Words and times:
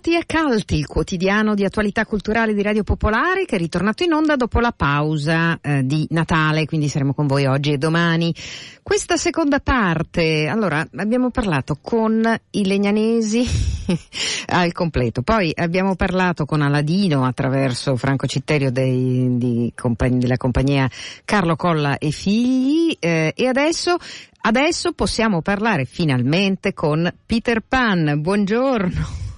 Bentornati 0.00 0.16
a 0.16 0.24
Calti, 0.24 0.76
il 0.76 0.86
quotidiano 0.86 1.54
di 1.54 1.62
attualità 1.62 2.06
culturale 2.06 2.54
di 2.54 2.62
Radio 2.62 2.82
Popolare 2.84 3.44
che 3.44 3.56
è 3.56 3.58
ritornato 3.58 4.02
in 4.02 4.14
onda 4.14 4.34
dopo 4.34 4.58
la 4.58 4.72
pausa 4.72 5.58
eh, 5.60 5.84
di 5.84 6.06
Natale, 6.08 6.64
quindi 6.64 6.88
saremo 6.88 7.12
con 7.12 7.26
voi 7.26 7.44
oggi 7.44 7.72
e 7.72 7.76
domani. 7.76 8.34
Questa 8.82 9.18
seconda 9.18 9.60
parte, 9.60 10.46
allora 10.46 10.86
abbiamo 10.96 11.30
parlato 11.30 11.76
con 11.82 12.24
i 12.52 12.66
legnanesi 12.66 13.46
al 14.48 14.72
completo, 14.72 15.20
poi 15.20 15.52
abbiamo 15.54 15.94
parlato 15.96 16.46
con 16.46 16.62
Aladino 16.62 17.26
attraverso 17.26 17.94
Franco 17.96 18.26
Citterio 18.26 18.72
dei, 18.72 19.36
di, 19.36 19.70
della 20.12 20.38
compagnia 20.38 20.88
Carlo 21.26 21.56
Colla 21.56 21.98
e 21.98 22.10
Figli 22.10 22.96
eh, 22.98 23.34
e 23.36 23.46
adesso 23.46 23.96
Adesso 24.42 24.92
possiamo 24.92 25.42
parlare 25.42 25.84
finalmente 25.84 26.72
con 26.72 27.12
Peter 27.26 27.60
Pan. 27.60 28.22
Buongiorno. 28.22 29.29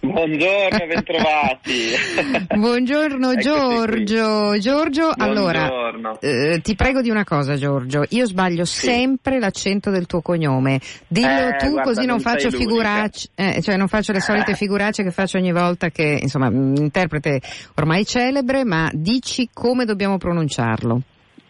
Buongiorno, 0.00 0.86
bentrovati. 0.86 1.92
Buongiorno 2.56 3.34
Giorgio. 3.36 4.58
Giorgio, 4.58 5.12
allora 5.14 5.92
eh, 6.20 6.60
ti 6.62 6.74
prego 6.74 7.02
di 7.02 7.10
una 7.10 7.24
cosa 7.24 7.56
Giorgio, 7.56 8.04
io 8.10 8.26
sbaglio 8.26 8.64
sì. 8.64 8.86
sempre 8.86 9.38
l'accento 9.38 9.90
del 9.90 10.06
tuo 10.06 10.22
cognome. 10.22 10.80
Dillo 11.06 11.48
eh, 11.48 11.56
tu 11.58 11.70
guarda, 11.70 11.82
così 11.82 12.06
non, 12.06 12.16
non 12.16 12.20
faccio 12.20 12.50
figuracce, 12.50 13.28
eh, 13.34 13.60
cioè 13.60 13.76
non 13.76 13.88
faccio 13.88 14.12
le 14.12 14.20
solite 14.20 14.54
figuracce 14.56 15.02
che 15.02 15.10
faccio 15.10 15.36
ogni 15.36 15.52
volta 15.52 15.90
che, 15.90 16.18
insomma, 16.22 16.48
interprete 16.48 17.42
ormai 17.74 18.06
celebre, 18.06 18.64
ma 18.64 18.88
dici 18.92 19.50
come 19.52 19.84
dobbiamo 19.84 20.16
pronunciarlo. 20.16 21.02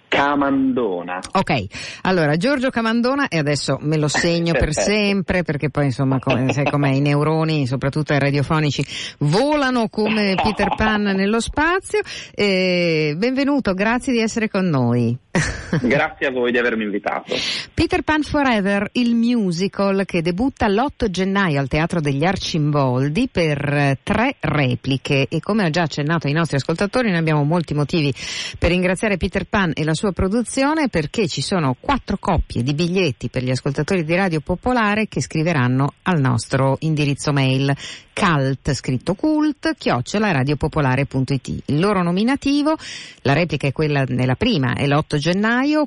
Camandona. 0.08 1.20
Ok, 1.32 1.64
allora 2.02 2.36
Giorgio 2.36 2.70
Camandona 2.70 3.28
e 3.28 3.38
adesso 3.38 3.78
me 3.80 3.96
lo 3.96 4.08
segno 4.08 4.52
per 4.52 4.72
sempre 4.72 5.42
perché 5.42 5.70
poi 5.70 5.86
insomma 5.86 6.18
come, 6.18 6.52
sai 6.52 6.70
com'è 6.70 6.90
i 6.90 7.00
neuroni, 7.00 7.66
soprattutto 7.66 8.12
ai 8.12 8.18
radiofonici, 8.18 8.84
volano 9.18 9.88
come 9.88 10.34
Peter 10.40 10.74
Pan 10.76 11.02
nello 11.02 11.40
spazio. 11.40 12.00
Eh, 12.32 13.14
benvenuto, 13.16 13.74
grazie 13.74 14.12
di 14.12 14.20
essere 14.20 14.48
con 14.48 14.68
noi. 14.68 15.18
Grazie 15.82 16.28
a 16.28 16.30
voi 16.30 16.52
di 16.52 16.58
avermi 16.58 16.84
invitato. 16.84 17.34
Peter 17.72 18.02
Pan 18.02 18.22
Forever, 18.22 18.88
il 18.92 19.14
musical 19.16 20.04
che 20.04 20.22
debutta 20.22 20.68
l'8 20.68 21.08
gennaio 21.08 21.58
al 21.58 21.66
Teatro 21.66 22.00
degli 22.00 22.24
Arcimboldi 22.24 23.28
per 23.30 23.58
eh, 23.74 23.98
tre 24.02 24.36
repliche 24.38 25.26
e 25.28 25.40
come 25.40 25.64
ho 25.64 25.70
già 25.70 25.82
accennato 25.82 26.28
ai 26.28 26.32
nostri 26.32 26.56
ascoltatori 26.56 27.10
ne 27.10 27.18
abbiamo 27.18 27.42
molti 27.42 27.74
motivi 27.74 28.14
per 28.58 28.70
ringraziare 28.70 29.16
Peter 29.16 29.44
Pan 29.44 29.72
e 29.74 29.82
la 29.82 29.94
sua 29.94 30.12
produzione 30.12 30.88
perché 30.88 31.26
ci 31.26 31.42
sono 31.42 31.76
quattro 31.80 32.16
coppie 32.18 32.62
di 32.62 32.74
biglietti 32.74 33.28
per 33.28 33.42
gli 33.42 33.50
ascoltatori 33.50 34.04
di 34.04 34.14
Radio 34.14 34.40
Popolare 34.40 35.08
che 35.08 35.20
scriveranno 35.20 35.94
al 36.02 36.20
nostro 36.20 36.76
indirizzo 36.80 37.32
mail 37.32 37.74
cult, 38.14 38.72
scritto 38.72 39.14
cult, 39.14 39.74
chiocciola 39.76 40.30
radiopopolare.it. 40.30 41.62
Il 41.66 41.80
loro 41.80 42.02
nominativo, 42.02 42.76
la 43.22 43.32
replica 43.32 43.66
è 43.66 43.72
quella 43.72 44.04
nella 44.06 44.36
prima, 44.36 44.74
è 44.74 44.86
l'8 44.86 45.16
gennaio, 45.16 45.23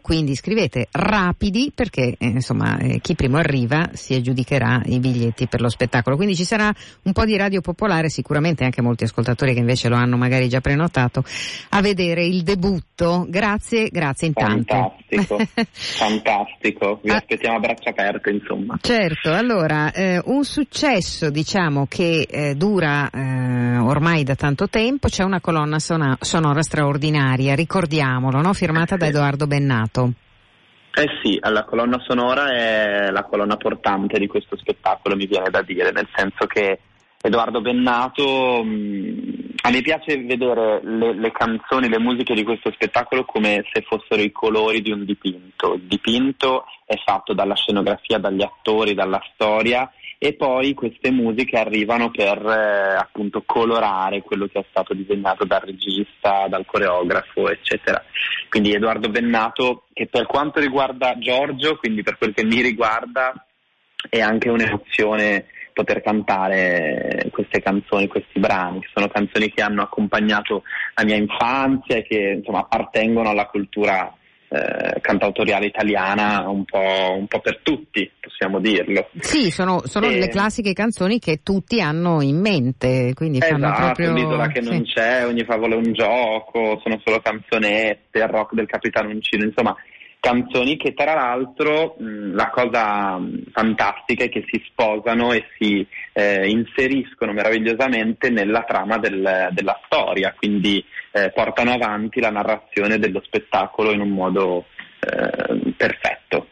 quindi 0.02 0.36
scrivete 0.36 0.88
rapidi 0.92 1.72
perché 1.74 2.16
eh, 2.18 2.28
insomma 2.28 2.78
eh, 2.78 3.00
chi 3.00 3.16
primo 3.16 3.38
arriva 3.38 3.90
si 3.94 4.16
aggiudicherà 4.16 4.82
i 4.86 5.00
biglietti 5.00 5.48
per 5.48 5.62
lo 5.62 5.70
spettacolo. 5.70 6.16
Quindi 6.16 6.36
ci 6.36 6.44
sarà 6.44 6.74
un 7.04 7.14
po' 7.14 7.26
di 7.26 7.38
Radio 7.38 7.62
Popolare, 7.62 8.10
sicuramente 8.10 8.64
anche 8.64 8.82
molti 8.82 9.04
ascoltatori 9.04 9.54
che 9.54 9.60
invece 9.60 9.90
lo 9.90 9.96
hanno 9.96 10.18
magari 10.18 10.50
già 10.50 10.60
prenotato, 10.60 11.24
a 11.70 11.82
vedere 11.82 12.26
il 12.26 12.44
debutto. 12.44 13.26
Grazie, 13.30 13.90
grazie 13.90 14.28
intanto. 14.28 14.96
Fantastico, 15.08 15.38
fantastico. 15.72 17.00
Vi 17.04 17.10
ah. 17.12 17.16
aspettiamo 17.18 17.58
a 17.58 17.60
braccia 17.60 17.92
aperte, 17.92 18.32
insomma. 18.32 18.78
Certo, 18.82 19.32
allora, 19.32 19.92
eh, 19.92 20.22
un 20.26 20.44
successo 20.44 21.30
diciamo 21.30 21.86
che 21.88 22.28
eh, 22.30 22.56
dura 22.56 23.10
eh, 23.10 23.78
ormai 23.78 24.24
da 24.24 24.36
tanto 24.36 24.68
tempo, 24.68 25.08
c'è 25.08 25.24
una 25.24 25.40
colonna 25.40 25.78
sonora 25.80 26.62
straordinaria, 26.62 27.56
ricordiamolo, 27.56 28.42
no? 28.42 28.54
firmata 28.54 28.96
da 28.96 29.08
Edoardo 29.08 29.27
Bennato. 29.36 30.14
Eh 30.94 31.10
sì, 31.22 31.38
la 31.42 31.64
colonna 31.66 32.00
sonora 32.08 32.52
è 32.52 33.12
la 33.12 33.24
colonna 33.24 33.58
portante 33.58 34.18
di 34.18 34.28
questo 34.28 34.58
spettacolo, 34.58 35.16
mi 35.16 35.28
viene 35.28 35.50
da 35.50 35.62
dire, 35.62 35.92
nel 35.92 36.08
senso 36.16 36.48
che 36.48 36.80
Edoardo 37.22 37.62
Bennato, 37.62 38.64
mm, 38.64 39.20
a 39.64 39.70
me 39.70 39.82
piace 39.82 40.18
vedere 40.18 40.80
le, 40.84 41.14
le, 41.14 41.32
canzoni, 41.32 41.90
le 41.90 42.00
musiche 42.00 42.34
di 42.34 42.44
questo 42.44 42.72
spettacolo 42.72 43.26
come 43.26 43.64
se 43.72 43.82
fossero 43.82 44.22
i 44.22 44.32
colori 44.32 44.82
di 44.82 44.92
un 44.92 45.04
dipinto. 45.04 45.74
Il 45.74 45.82
dipinto 45.82 46.66
è 46.86 46.96
fatto 47.04 47.34
dalla 47.34 47.56
scenografia, 47.56 48.18
dagli 48.18 48.42
attori, 48.42 48.94
dalla 48.94 49.22
storia 49.34 49.92
e 50.20 50.34
poi 50.34 50.74
queste 50.74 51.12
musiche 51.12 51.58
arrivano 51.58 52.10
per 52.10 52.44
eh, 52.44 52.96
appunto 52.96 53.44
colorare 53.46 54.22
quello 54.22 54.48
che 54.48 54.60
è 54.60 54.66
stato 54.70 54.94
disegnato 54.94 55.46
dal 55.46 55.62
regista, 55.62 56.48
dal 56.48 56.66
coreografo, 56.66 57.50
eccetera. 57.50 58.04
Quindi 58.50 58.74
Edoardo 58.74 59.10
Bennato, 59.10 59.86
che 59.94 60.08
per 60.08 60.26
quanto 60.26 60.60
riguarda 60.60 61.18
Giorgio, 61.20 61.78
quindi 61.78 62.02
per 62.02 62.18
quel 62.18 62.34
che 62.34 62.44
mi 62.44 62.62
riguarda, 62.62 63.46
è 64.10 64.20
anche 64.20 64.50
un'emozione 64.50 65.46
poter 65.78 66.02
cantare 66.02 67.30
queste 67.32 67.62
canzoni, 67.62 68.08
questi 68.08 68.40
brani, 68.40 68.80
che 68.80 68.90
sono 68.92 69.08
canzoni 69.10 69.52
che 69.52 69.62
hanno 69.62 69.84
accompagnato 69.84 70.64
la 70.96 71.04
mia 71.04 71.16
infanzia 71.18 71.98
e 71.98 72.04
che 72.04 72.38
insomma 72.38 72.60
appartengono 72.62 73.30
alla 73.30 73.46
cultura 73.46 74.17
eh, 74.50 75.00
cantautoriale 75.02 75.66
italiana 75.66 76.48
un 76.48 76.64
po', 76.64 77.16
un 77.18 77.28
po', 77.28 77.40
per 77.40 77.60
tutti, 77.62 78.10
possiamo 78.20 78.60
dirlo. 78.60 79.10
Sì, 79.20 79.52
sono, 79.52 79.82
sono 79.86 80.08
e... 80.08 80.20
le 80.20 80.30
classiche 80.30 80.74
canzoni 80.74 81.20
che 81.20 81.42
tutti 81.44 81.82
hanno 81.82 82.22
in 82.22 82.40
mente, 82.40 83.14
quindi 83.14 83.40
esatto, 83.40 83.60
fanno 83.60 83.76
proprio... 83.76 84.14
l'isola 84.14 84.48
che 84.48 84.62
sì. 84.62 84.70
non 84.70 84.84
c'è, 84.84 85.26
ogni 85.26 85.44
favola 85.44 85.76
è 85.76 85.78
un 85.78 85.94
gioco, 85.94 86.80
sono 86.82 87.02
solo 87.04 87.20
canzonette, 87.20 88.20
il 88.20 88.28
rock 88.28 88.54
del 88.54 88.68
Capitano 88.68 89.10
Uncino, 89.10 89.44
insomma 89.44 89.76
canzoni 90.20 90.78
che 90.78 90.94
tra 90.94 91.14
l'altro 91.14 91.96
mh, 91.98 92.36
la 92.36 92.50
cosa 92.50 93.18
mh, 93.18 93.52
fantastica 93.52 94.26
è 94.26 94.30
che 94.30 94.44
si 94.50 94.62
sposano 94.70 95.32
e 95.32 95.46
si 95.58 95.86
eh, 96.14 96.50
inseriscono 96.50 97.34
meravigliosamente 97.34 98.30
nella 98.30 98.64
trama 98.64 98.98
del, 98.98 99.50
della 99.52 99.80
storia, 99.86 100.34
quindi 100.38 100.84
eh, 101.18 101.32
portano 101.32 101.74
avanti 101.74 102.20
la 102.20 102.30
narrazione 102.30 103.00
dello 103.00 103.22
spettacolo 103.24 103.92
in 103.92 104.02
un 104.02 104.10
modo 104.10 104.66
eh, 105.00 105.74
perfetto. 105.76 106.48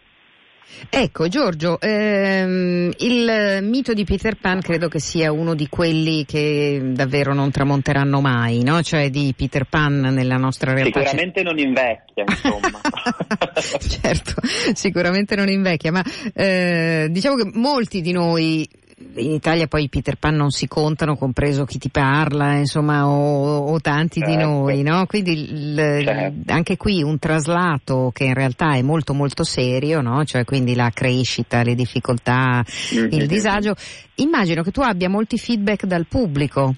Ecco 0.90 1.28
Giorgio, 1.28 1.80
ehm, 1.80 2.92
il 2.98 3.60
mito 3.62 3.94
di 3.94 4.04
Peter 4.04 4.36
Pan 4.36 4.62
credo 4.62 4.88
che 4.88 5.00
sia 5.00 5.32
uno 5.32 5.54
di 5.54 5.70
quelli 5.70 6.26
che 6.26 6.82
davvero 6.84 7.34
non 7.34 7.52
tramonteranno 7.52 8.20
mai, 8.20 8.64
no? 8.64 8.82
Cioè 8.82 9.10
di 9.10 9.34
Peter 9.38 9.66
Pan 9.66 10.00
nella 10.00 10.38
nostra 10.38 10.74
realtà. 10.74 11.00
Sicuramente 11.02 11.44
non 11.44 11.60
invecchia, 11.60 12.24
insomma. 12.28 12.82
certo, 14.02 14.34
sicuramente 14.74 15.36
non 15.36 15.50
invecchia, 15.50 15.92
ma 15.92 16.04
eh, 16.34 17.08
diciamo 17.10 17.36
che 17.36 17.52
molti 17.54 18.02
di 18.02 18.12
noi 18.12 18.68
in 18.98 19.32
Italia 19.32 19.68
poi 19.68 19.84
i 19.84 19.90
Peter 19.90 20.16
Pan 20.16 20.36
non 20.36 20.52
si 20.52 20.68
contano, 20.68 21.18
compreso 21.18 21.66
chi 21.66 21.78
ti 21.78 21.90
parla, 21.90 22.54
insomma, 22.54 23.08
o, 23.08 23.58
o 23.72 23.80
tanti 23.82 24.20
certo. 24.20 24.36
di 24.36 24.42
noi, 24.42 24.84
no? 24.84 25.06
Quindi 25.06 25.34
il, 25.34 25.76
certo. 25.76 26.54
anche 26.54 26.78
qui 26.78 27.04
un 27.04 27.20
traslato 27.20 28.12
che 28.14 28.24
in 28.24 28.34
realtà 28.34 28.76
è 28.76 28.82
molto 28.82 29.14
molto 29.14 29.44
serio, 29.44 30.00
no? 30.00 30.24
Cioè 30.24 30.46
quindi 30.46 30.76
la 30.76 30.92
crescita, 30.94 31.62
le 31.62 31.76
difficoltà, 31.76 32.64
mm-hmm. 32.94 33.12
il 33.12 33.28
disagio. 33.28 33.76
Immagino 34.16 34.64
che 34.64 34.72
tu 34.72 34.80
abbia 34.80 35.10
molti 35.10 35.38
feedback 35.38 35.86
dal 35.86 36.08
pubblico. 36.08 36.74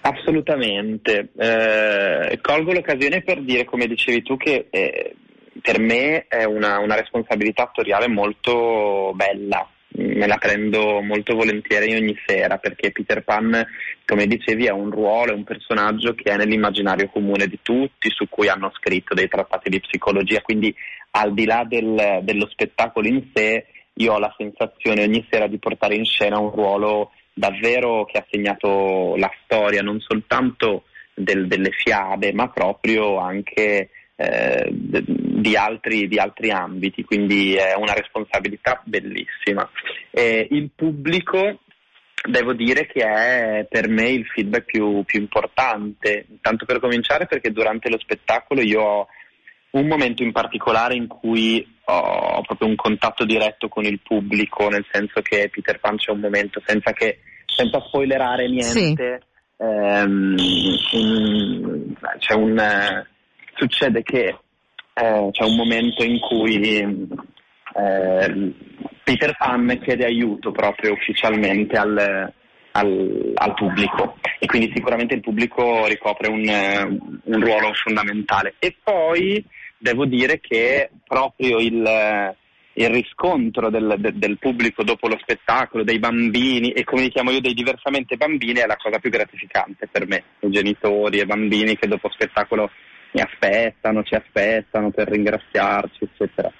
Assolutamente. 0.00 1.32
Eh, 1.36 2.38
colgo 2.40 2.72
l'occasione 2.72 3.22
per 3.22 3.42
dire, 3.42 3.66
come 3.66 3.86
dicevi 3.86 4.22
tu, 4.22 4.38
che 4.38 4.68
eh, 4.70 5.14
per 5.60 5.78
me 5.78 6.26
è 6.28 6.44
una, 6.44 6.78
una 6.78 6.94
responsabilità 6.94 7.64
attoriale 7.64 8.08
molto 8.08 9.12
bella 9.14 9.68
me 9.94 10.26
la 10.26 10.36
prendo 10.36 11.00
molto 11.00 11.34
volentieri 11.34 11.94
ogni 11.94 12.16
sera 12.26 12.58
perché 12.58 12.92
Peter 12.92 13.22
Pan, 13.22 13.66
come 14.06 14.26
dicevi, 14.26 14.66
è 14.66 14.70
un 14.70 14.90
ruolo, 14.90 15.32
è 15.32 15.34
un 15.34 15.44
personaggio 15.44 16.14
che 16.14 16.30
è 16.30 16.36
nell'immaginario 16.36 17.08
comune 17.08 17.46
di 17.46 17.58
tutti, 17.62 18.10
su 18.10 18.28
cui 18.28 18.48
hanno 18.48 18.70
scritto 18.74 19.14
dei 19.14 19.28
trattati 19.28 19.68
di 19.68 19.80
psicologia, 19.80 20.40
quindi 20.40 20.74
al 21.10 21.34
di 21.34 21.44
là 21.44 21.64
del, 21.66 22.20
dello 22.22 22.48
spettacolo 22.48 23.06
in 23.06 23.30
sé, 23.34 23.66
io 23.94 24.14
ho 24.14 24.18
la 24.18 24.34
sensazione 24.36 25.02
ogni 25.02 25.26
sera 25.30 25.46
di 25.46 25.58
portare 25.58 25.94
in 25.94 26.04
scena 26.04 26.38
un 26.38 26.50
ruolo 26.50 27.10
davvero 27.34 28.04
che 28.04 28.18
ha 28.18 28.26
segnato 28.30 29.14
la 29.16 29.30
storia, 29.44 29.82
non 29.82 30.00
soltanto 30.00 30.84
del, 31.14 31.46
delle 31.46 31.70
fiabe, 31.70 32.32
ma 32.32 32.48
proprio 32.48 33.18
anche 33.18 33.90
eh, 34.22 34.68
di, 34.70 35.56
altri, 35.56 36.06
di, 36.06 36.18
altri, 36.18 36.50
ambiti, 36.50 37.04
quindi 37.04 37.54
è 37.54 37.74
una 37.74 37.92
responsabilità 37.92 38.80
bellissima. 38.84 39.68
Eh, 40.10 40.46
il 40.50 40.70
pubblico 40.74 41.58
devo 42.28 42.52
dire 42.52 42.86
che 42.86 43.02
è 43.02 43.66
per 43.68 43.88
me 43.88 44.10
il 44.10 44.24
feedback 44.26 44.64
più, 44.64 45.02
più 45.04 45.20
importante, 45.20 46.26
tanto 46.40 46.64
per 46.64 46.78
cominciare 46.78 47.26
perché 47.26 47.50
durante 47.50 47.90
lo 47.90 47.98
spettacolo 47.98 48.60
io 48.60 48.80
ho 48.80 49.08
un 49.70 49.86
momento 49.88 50.22
in 50.22 50.30
particolare 50.30 50.94
in 50.94 51.08
cui 51.08 51.66
ho 51.84 52.42
proprio 52.42 52.68
un 52.68 52.76
contatto 52.76 53.24
diretto 53.24 53.68
con 53.68 53.84
il 53.84 53.98
pubblico, 54.00 54.68
nel 54.68 54.86
senso 54.92 55.20
che 55.20 55.50
Peter 55.50 55.80
Pan 55.80 55.96
c'è 55.96 56.12
un 56.12 56.20
momento 56.20 56.62
senza 56.64 56.92
che 56.92 57.18
senza 57.44 57.80
spoilerare 57.80 58.48
niente, 58.48 59.22
sì. 59.56 59.64
ehm, 59.64 60.36
in, 60.92 61.94
c'è 62.18 62.34
un, 62.34 63.04
succede 63.54 64.02
che 64.02 64.36
eh, 64.94 65.28
c'è 65.30 65.44
un 65.44 65.56
momento 65.56 66.02
in 66.04 66.18
cui 66.18 66.60
eh, 67.74 68.52
Peter 69.02 69.36
Pan 69.36 69.80
chiede 69.82 70.04
aiuto 70.04 70.52
proprio 70.52 70.92
ufficialmente 70.92 71.76
al, 71.76 72.32
al, 72.72 73.32
al, 73.34 73.54
pubblico 73.54 74.16
e 74.38 74.46
quindi 74.46 74.70
sicuramente 74.74 75.14
il 75.14 75.20
pubblico 75.20 75.86
ricopre 75.86 76.28
un, 76.28 77.00
un 77.24 77.40
ruolo 77.40 77.72
fondamentale. 77.74 78.54
E 78.58 78.76
poi 78.82 79.44
devo 79.78 80.04
dire 80.04 80.38
che 80.40 80.90
proprio 81.06 81.58
il, 81.58 82.34
il 82.74 82.88
riscontro 82.88 83.68
del, 83.70 83.96
del, 83.98 84.14
del, 84.14 84.38
pubblico 84.38 84.84
dopo 84.84 85.08
lo 85.08 85.18
spettacolo, 85.20 85.82
dei 85.82 85.98
bambini 85.98 86.70
e 86.70 86.84
come 86.84 87.02
li 87.02 87.10
chiamo 87.10 87.30
io 87.30 87.40
dei 87.40 87.54
diversamente 87.54 88.16
bambini 88.16 88.60
è 88.60 88.66
la 88.66 88.76
cosa 88.76 88.98
più 88.98 89.10
gratificante 89.10 89.88
per 89.88 90.06
me, 90.06 90.22
i 90.40 90.50
genitori 90.50 91.18
e 91.18 91.26
bambini 91.26 91.76
che 91.76 91.88
dopo 91.88 92.08
spettacolo 92.10 92.70
mi 93.12 93.20
aspettano, 93.20 94.02
ci 94.02 94.14
aspettano 94.14 94.90
per 94.90 95.08
ringraziarci, 95.08 96.04
eccetera. 96.04 96.50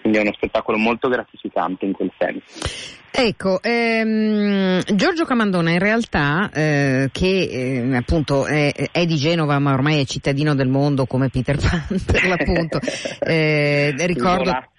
Quindi 0.00 0.18
è 0.18 0.22
uno 0.22 0.32
spettacolo 0.32 0.78
molto 0.78 1.08
gratificante 1.08 1.84
in 1.84 1.92
quel 1.92 2.10
senso. 2.18 2.98
Ecco, 3.12 3.60
ehm, 3.60 4.80
Giorgio 4.94 5.24
Camandona 5.24 5.72
in 5.72 5.78
realtà, 5.78 6.48
eh, 6.52 7.08
che 7.12 7.26
eh, 7.26 7.96
appunto 7.96 8.46
è, 8.46 8.72
è, 8.72 9.04
di 9.04 9.16
Genova 9.16 9.58
ma 9.58 9.72
ormai 9.72 10.00
è 10.00 10.04
cittadino 10.04 10.54
del 10.54 10.68
mondo 10.68 11.06
come 11.06 11.28
Peter 11.28 11.58
Pan 11.58 12.00
per 12.06 12.26
l'appunto, 12.26 12.78
eh, 13.20 13.94
ricordo, 14.06 14.69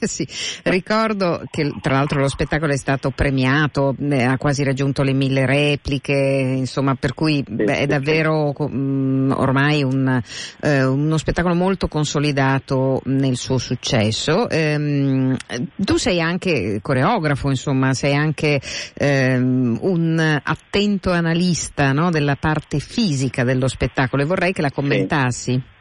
sì, 0.06 0.26
ricordo 0.64 1.42
che 1.50 1.72
tra 1.80 1.94
l'altro 1.94 2.20
lo 2.20 2.28
spettacolo 2.28 2.72
è 2.72 2.76
stato 2.76 3.10
premiato, 3.10 3.94
eh, 3.98 4.24
ha 4.24 4.36
quasi 4.38 4.64
raggiunto 4.64 5.02
le 5.02 5.12
mille 5.12 5.46
repliche, 5.46 6.12
insomma 6.12 6.96
per 6.96 7.14
cui 7.14 7.44
beh, 7.46 7.78
è 7.78 7.86
davvero 7.86 8.52
mh, 8.52 8.76
mm, 8.76 9.30
ormai 9.32 9.82
un, 9.82 10.20
eh, 10.60 10.84
uno 10.84 11.16
spettacolo 11.16 11.54
molto 11.54 11.86
consolidato 11.86 13.02
nel 13.04 13.36
suo 13.36 13.58
successo. 13.58 14.48
Ehm, 14.48 15.36
tu 15.76 15.96
sei 15.96 16.20
anche 16.20 16.80
coreografo 16.82 17.50
insomma, 17.50 17.94
sei 17.94 18.14
anche 18.14 18.60
ehm, 18.94 19.78
un 19.80 20.40
attento 20.42 21.12
analista 21.12 21.92
no, 21.92 22.10
della 22.10 22.36
parte 22.36 22.80
fisica 22.80 23.44
dello 23.44 23.68
spettacolo 23.68 24.22
e 24.22 24.26
vorrei 24.26 24.52
che 24.52 24.62
la 24.62 24.72
commentassi. 24.72 25.52
Sì, 25.52 25.73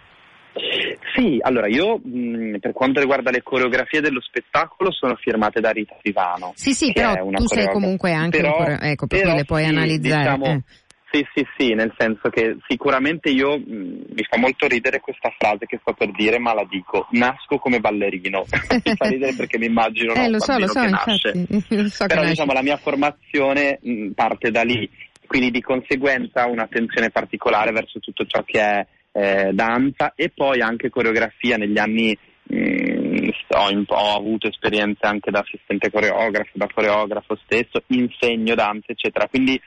allora 1.42 1.68
io 1.68 2.00
mh, 2.04 2.60
per 2.60 2.74
quanto 2.74 3.00
riguarda 3.00 3.32
le 3.32 3.42
coreografie 3.44 4.02
dello 4.02 4.22
spettacolo 4.22 4.92
sono 4.92 5.16
firmate 5.16 5.60
da 5.60 5.72
Rita 5.72 5.96
Vivano. 6.02 6.54
Sì, 6.56 6.74
sì, 6.74 6.92
però 6.92 7.14
tu 7.32 7.48
sei 7.48 7.68
comunque 7.68 8.14
anche 8.14 8.40
però, 8.40 8.58
un 8.58 8.64
core... 8.64 8.80
ecco, 8.82 9.08
per 9.08 9.22
cui 9.22 9.34
le 9.34 9.46
puoi 9.46 9.64
sì, 9.64 9.70
analizzare. 9.70 10.22
Diciamo, 10.22 10.46
eh. 10.46 10.62
Sì, 11.14 11.24
sì, 11.36 11.46
sì, 11.56 11.74
nel 11.76 11.94
senso 11.96 12.30
che 12.30 12.58
sicuramente 12.68 13.30
io 13.30 13.56
mh, 13.60 13.64
mi 13.64 14.24
fa 14.28 14.40
molto 14.40 14.66
ridere 14.66 15.00
questa 15.00 15.32
frase 15.38 15.68
che 15.68 15.78
sto 15.80 15.94
per 15.94 16.12
dire, 16.12 16.40
ma 16.40 16.56
la 16.56 16.66
dico, 16.68 17.06
nasco 17.12 17.60
come 17.60 17.80
ballerino. 17.80 18.46
mi 18.84 18.96
fa 18.96 19.10
ridere 19.10 19.36
perché 19.36 19.60
mi 19.60 19.68
immagino 19.68 20.14
eh, 20.16 20.22
no, 20.22 20.30
lo 20.30 20.40
so, 20.40 20.58
lo 20.58 20.68
so, 20.68 20.80
che 20.80 20.88
infatti, 20.88 21.32
nasce. 21.48 21.90
so 21.90 22.06
Però 22.08 22.22
che 22.22 22.28
diciamo 22.30 22.54
nasce. 22.54 22.54
la 22.54 22.62
mia 22.64 22.78
formazione 22.78 23.78
mh, 23.80 24.08
parte 24.16 24.50
da 24.50 24.64
lì, 24.64 24.90
quindi 25.28 25.52
di 25.52 25.62
conseguenza 25.62 26.48
un'attenzione 26.48 27.12
particolare 27.12 27.72
verso 27.72 28.00
tutto 28.00 28.26
ciò 28.26 28.42
che 28.44 28.60
è 28.60 28.88
eh, 29.14 29.52
danza 29.54 30.14
e 30.16 30.30
poi 30.30 30.60
anche 30.62 30.90
coreografia 30.90 31.56
negli 31.56 31.78
anni 31.78 32.18
mh, 32.44 33.30
ho, 33.50 33.84
ho, 33.88 34.16
avuto 34.18 34.48
esperienze 34.48 35.06
anche 35.06 35.32
da 35.32 35.40
assistente 35.40 35.92
coreografo, 35.92 36.52
da 36.54 36.68
coreografo 36.74 37.38
stesso, 37.46 37.84
insegno 37.88 38.56
danza 38.56 38.92
eccetera, 38.92 39.28
quindi 39.28 39.60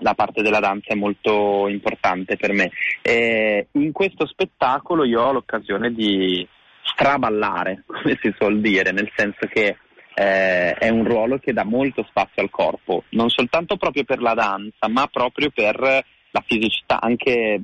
la 0.00 0.14
parte 0.14 0.42
della 0.42 0.60
danza 0.60 0.92
è 0.92 0.96
molto 0.96 1.68
importante 1.68 2.36
per 2.36 2.52
me. 2.52 2.70
E 3.02 3.68
in 3.72 3.92
questo 3.92 4.26
spettacolo 4.26 5.04
io 5.04 5.20
ho 5.20 5.32
l'occasione 5.32 5.92
di 5.92 6.46
straballare, 6.82 7.84
come 7.86 8.18
si 8.20 8.32
suol 8.36 8.60
dire, 8.60 8.92
nel 8.92 9.10
senso 9.14 9.46
che 9.46 9.76
eh, 10.14 10.72
è 10.72 10.88
un 10.88 11.04
ruolo 11.04 11.38
che 11.38 11.52
dà 11.52 11.64
molto 11.64 12.04
spazio 12.08 12.42
al 12.42 12.50
corpo, 12.50 13.04
non 13.10 13.28
soltanto 13.28 13.76
proprio 13.76 14.04
per 14.04 14.20
la 14.20 14.34
danza, 14.34 14.88
ma 14.88 15.06
proprio 15.06 15.50
per 15.50 15.78
la 15.80 16.44
fisicità, 16.46 17.00
anche 17.00 17.60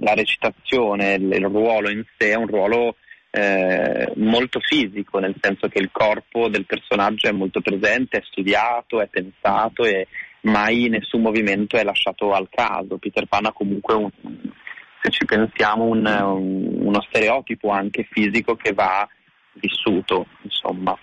la 0.00 0.14
recitazione, 0.14 1.14
il, 1.14 1.44
ruolo 1.46 1.90
in 1.90 2.04
sé 2.16 2.30
è 2.30 2.34
un 2.34 2.46
ruolo 2.46 2.96
eh, 3.30 4.12
molto 4.16 4.60
fisico, 4.60 5.18
nel 5.18 5.34
senso 5.40 5.68
che 5.68 5.80
il 5.80 5.90
corpo 5.90 6.48
del 6.48 6.66
personaggio 6.66 7.28
è 7.28 7.32
molto 7.32 7.60
presente, 7.60 8.18
è 8.18 8.22
studiato, 8.24 9.00
è 9.00 9.08
pensato 9.08 9.84
e 9.84 10.06
mai 10.42 10.88
nessun 10.88 11.22
movimento 11.22 11.76
è 11.76 11.82
lasciato 11.82 12.32
al 12.32 12.48
caso. 12.50 12.98
Peter 12.98 13.26
Pan 13.26 13.46
ha 13.46 13.52
comunque 13.52 13.94
un, 13.94 14.10
se 15.02 15.10
ci 15.10 15.24
pensiamo 15.24 15.84
un, 15.84 16.06
un, 16.06 16.86
uno 16.86 17.00
stereotipo 17.02 17.70
anche 17.70 18.06
fisico 18.10 18.54
che 18.54 18.72
va 18.72 19.06
vissuto, 19.54 20.26
insomma. 20.42 20.96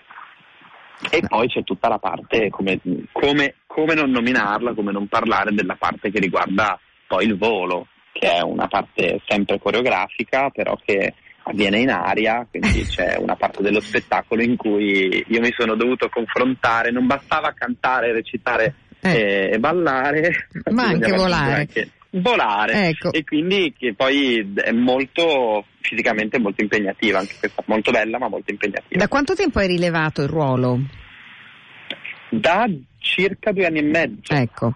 E 1.09 1.21
poi 1.27 1.47
c'è 1.47 1.63
tutta 1.63 1.87
la 1.87 1.97
parte, 1.97 2.49
come, 2.49 2.79
come, 3.11 3.55
come 3.65 3.93
non 3.95 4.11
nominarla, 4.11 4.73
come 4.73 4.91
non 4.91 5.07
parlare 5.07 5.51
della 5.53 5.75
parte 5.75 6.11
che 6.11 6.19
riguarda 6.19 6.79
poi 7.07 7.25
il 7.25 7.37
volo, 7.37 7.87
che 8.11 8.31
è 8.31 8.41
una 8.41 8.67
parte 8.67 9.21
sempre 9.27 9.59
coreografica, 9.59 10.49
però 10.49 10.77
che 10.83 11.13
avviene 11.43 11.79
in 11.79 11.89
aria, 11.89 12.45
quindi 12.49 12.85
c'è 12.87 13.15
una 13.17 13.35
parte 13.35 13.61
dello 13.61 13.79
spettacolo 13.79 14.41
in 14.41 14.55
cui 14.55 15.23
io 15.27 15.39
mi 15.39 15.53
sono 15.57 15.75
dovuto 15.75 16.09
confrontare, 16.09 16.91
non 16.91 17.07
bastava 17.07 17.53
cantare 17.53 18.11
recitare 18.11 18.75
eh. 19.01 19.51
e, 19.53 19.59
ballare, 19.59 20.47
ma 20.71 20.83
anche 20.89 21.11
volare. 21.11 21.53
Anche 21.53 21.89
volare 22.13 22.89
ecco. 22.89 23.13
e 23.13 23.23
quindi 23.23 23.73
che 23.77 23.93
poi 23.93 24.53
è 24.55 24.71
molto 24.71 25.65
fisicamente 25.79 26.39
molto 26.39 26.61
impegnativa, 26.61 27.19
anche 27.19 27.35
questa 27.39 27.63
molto 27.67 27.91
bella 27.91 28.19
ma 28.19 28.27
molto 28.27 28.51
impegnativa. 28.51 28.99
Da 28.99 29.07
quanto 29.07 29.33
tempo 29.33 29.59
hai 29.59 29.67
rilevato 29.67 30.21
il 30.21 30.27
ruolo? 30.27 30.79
Da 32.29 32.67
circa 32.99 33.51
due 33.51 33.65
anni 33.65 33.79
e 33.79 33.83
mezzo. 33.83 34.33
Ecco. 34.33 34.73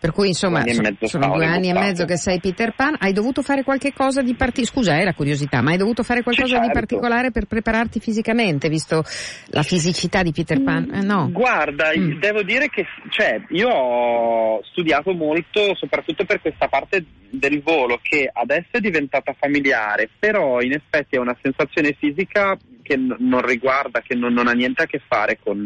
Per 0.00 0.12
cui 0.12 0.28
insomma 0.28 0.62
sono 1.00 1.32
due 1.34 1.44
anni 1.44 1.70
e 1.70 1.72
mezzo 1.72 2.04
che 2.04 2.16
sei 2.16 2.38
Peter 2.38 2.72
Pan, 2.72 2.94
hai 3.00 3.12
dovuto 3.12 3.42
fare 3.42 3.64
qualche 3.64 3.92
cosa 3.92 4.22
di 4.22 4.34
particolare, 4.34 4.66
scusa 4.72 4.96
è 4.96 5.02
la 5.02 5.12
curiosità, 5.12 5.60
ma 5.60 5.72
hai 5.72 5.76
dovuto 5.76 6.04
fare 6.04 6.22
qualcosa 6.22 6.54
certo. 6.54 6.66
di 6.66 6.72
particolare 6.72 7.30
per 7.32 7.46
prepararti 7.46 7.98
fisicamente, 7.98 8.68
visto 8.68 9.02
la 9.46 9.62
fisicità 9.64 10.22
di 10.22 10.30
Peter 10.30 10.62
Pan? 10.62 10.88
Eh, 10.94 11.00
no. 11.00 11.30
Guarda, 11.32 11.90
mm. 11.96 12.20
devo 12.20 12.42
dire 12.42 12.68
che 12.68 12.86
cioè, 13.10 13.42
io 13.48 13.68
ho 13.68 14.62
studiato 14.70 15.12
molto 15.14 15.74
soprattutto 15.74 16.24
per 16.24 16.40
questa 16.40 16.68
parte 16.68 17.04
del 17.30 17.60
volo 17.60 17.98
che 18.00 18.30
adesso 18.32 18.68
è 18.70 18.80
diventata 18.80 19.34
familiare, 19.36 20.08
però 20.16 20.60
in 20.60 20.72
effetti 20.72 21.16
è 21.16 21.18
una 21.18 21.36
sensazione 21.42 21.92
fisica 21.98 22.56
che 22.82 22.96
non 22.96 23.44
riguarda, 23.44 24.00
che 24.00 24.14
non, 24.14 24.32
non 24.32 24.46
ha 24.46 24.52
niente 24.52 24.84
a 24.84 24.86
che 24.86 25.00
fare 25.04 25.38
con 25.42 25.64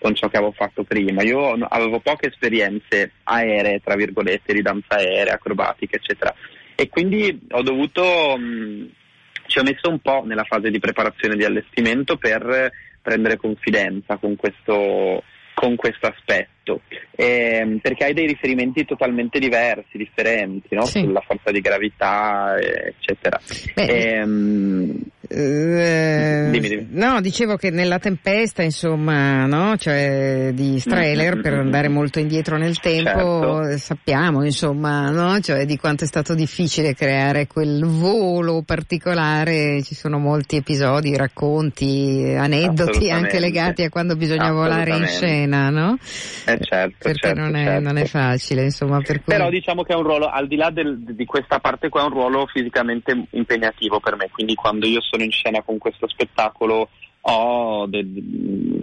con 0.00 0.14
ciò 0.14 0.28
che 0.28 0.38
avevo 0.38 0.52
fatto 0.52 0.82
prima. 0.82 1.22
Io 1.22 1.52
avevo 1.52 2.00
poche 2.00 2.28
esperienze 2.28 3.12
aeree, 3.24 3.80
tra 3.80 3.94
virgolette, 3.94 4.54
di 4.54 4.62
danza 4.62 4.96
aerea, 4.96 5.34
acrobatica, 5.34 5.96
eccetera. 5.96 6.34
E 6.74 6.88
quindi 6.88 7.38
ho 7.50 7.62
dovuto, 7.62 8.36
mh, 8.36 8.88
ci 9.46 9.58
ho 9.58 9.62
messo 9.62 9.90
un 9.90 9.98
po' 9.98 10.22
nella 10.24 10.44
fase 10.44 10.70
di 10.70 10.78
preparazione 10.78 11.36
di 11.36 11.44
allestimento 11.44 12.16
per 12.16 12.72
prendere 13.02 13.36
confidenza 13.36 14.16
con 14.16 14.36
questo, 14.36 15.22
con 15.54 15.76
questo 15.76 16.06
aspetto, 16.06 16.48
eh, 17.16 17.78
perché 17.80 18.04
hai 18.04 18.14
dei 18.14 18.26
riferimenti 18.26 18.84
totalmente 18.84 19.38
diversi, 19.38 19.96
differenti, 19.96 20.74
no? 20.74 20.84
sì. 20.84 21.00
sulla 21.00 21.20
forza 21.20 21.50
di 21.50 21.60
gravità, 21.60 22.54
eccetera. 22.58 23.40
Beh, 23.74 23.84
ehm, 23.84 25.02
eh, 25.28 26.48
dimmi, 26.50 26.68
dimmi. 26.68 26.86
No, 26.90 27.20
dicevo 27.20 27.56
che 27.56 27.70
nella 27.70 27.98
tempesta, 27.98 28.62
insomma, 28.62 29.46
no? 29.46 29.76
cioè 29.76 30.50
di 30.52 30.78
Strehler, 30.78 31.28
Mm-hmm. 31.30 31.42
per 31.42 31.52
andare 31.54 31.88
molto 31.88 32.18
indietro 32.18 32.56
nel 32.56 32.78
tempo, 32.80 33.62
Certo. 33.62 33.78
sappiamo, 33.78 34.44
insomma, 34.44 35.10
no? 35.10 35.38
cioè 35.40 35.64
di 35.64 35.76
quanto 35.76 36.04
è 36.04 36.06
stato 36.06 36.34
difficile 36.34 36.94
creare 36.94 37.46
quel 37.46 37.84
volo 37.84 38.62
particolare, 38.62 39.82
ci 39.82 39.94
sono 39.94 40.18
molti 40.18 40.56
episodi, 40.56 41.16
racconti, 41.16 42.34
aneddoti 42.36 43.10
anche 43.10 43.38
legati 43.38 43.82
a 43.82 43.88
quando 43.88 44.16
bisogna 44.16 44.50
volare 44.52 44.96
in 44.96 45.06
scena, 45.06 45.70
no? 45.70 45.96
Eh, 46.46 46.58
certo, 46.64 46.96
Perché 46.98 47.28
certo, 47.28 47.40
non, 47.40 47.56
è, 47.56 47.64
certo. 47.64 47.80
non 47.80 47.96
è 47.96 48.04
facile, 48.04 48.62
insomma, 48.64 49.00
per 49.00 49.22
cui... 49.22 49.32
Però 49.34 49.48
diciamo 49.50 49.82
che 49.82 49.92
è 49.92 49.96
un 49.96 50.02
ruolo, 50.02 50.26
al 50.26 50.46
di 50.46 50.56
là 50.56 50.70
del- 50.70 50.98
di 50.98 51.24
questa 51.24 51.58
parte 51.58 51.88
qua, 51.88 52.02
è 52.02 52.04
un 52.04 52.10
ruolo 52.10 52.46
fisicamente 52.46 53.26
impegnativo 53.30 54.00
per 54.00 54.16
me, 54.16 54.28
quindi 54.30 54.54
quando 54.54 54.86
io 54.86 55.00
sono 55.00 55.22
in 55.22 55.30
scena 55.30 55.62
con 55.62 55.78
questo 55.78 56.08
spettacolo 56.08 56.88
ho 57.22 57.86
de- 57.86 58.06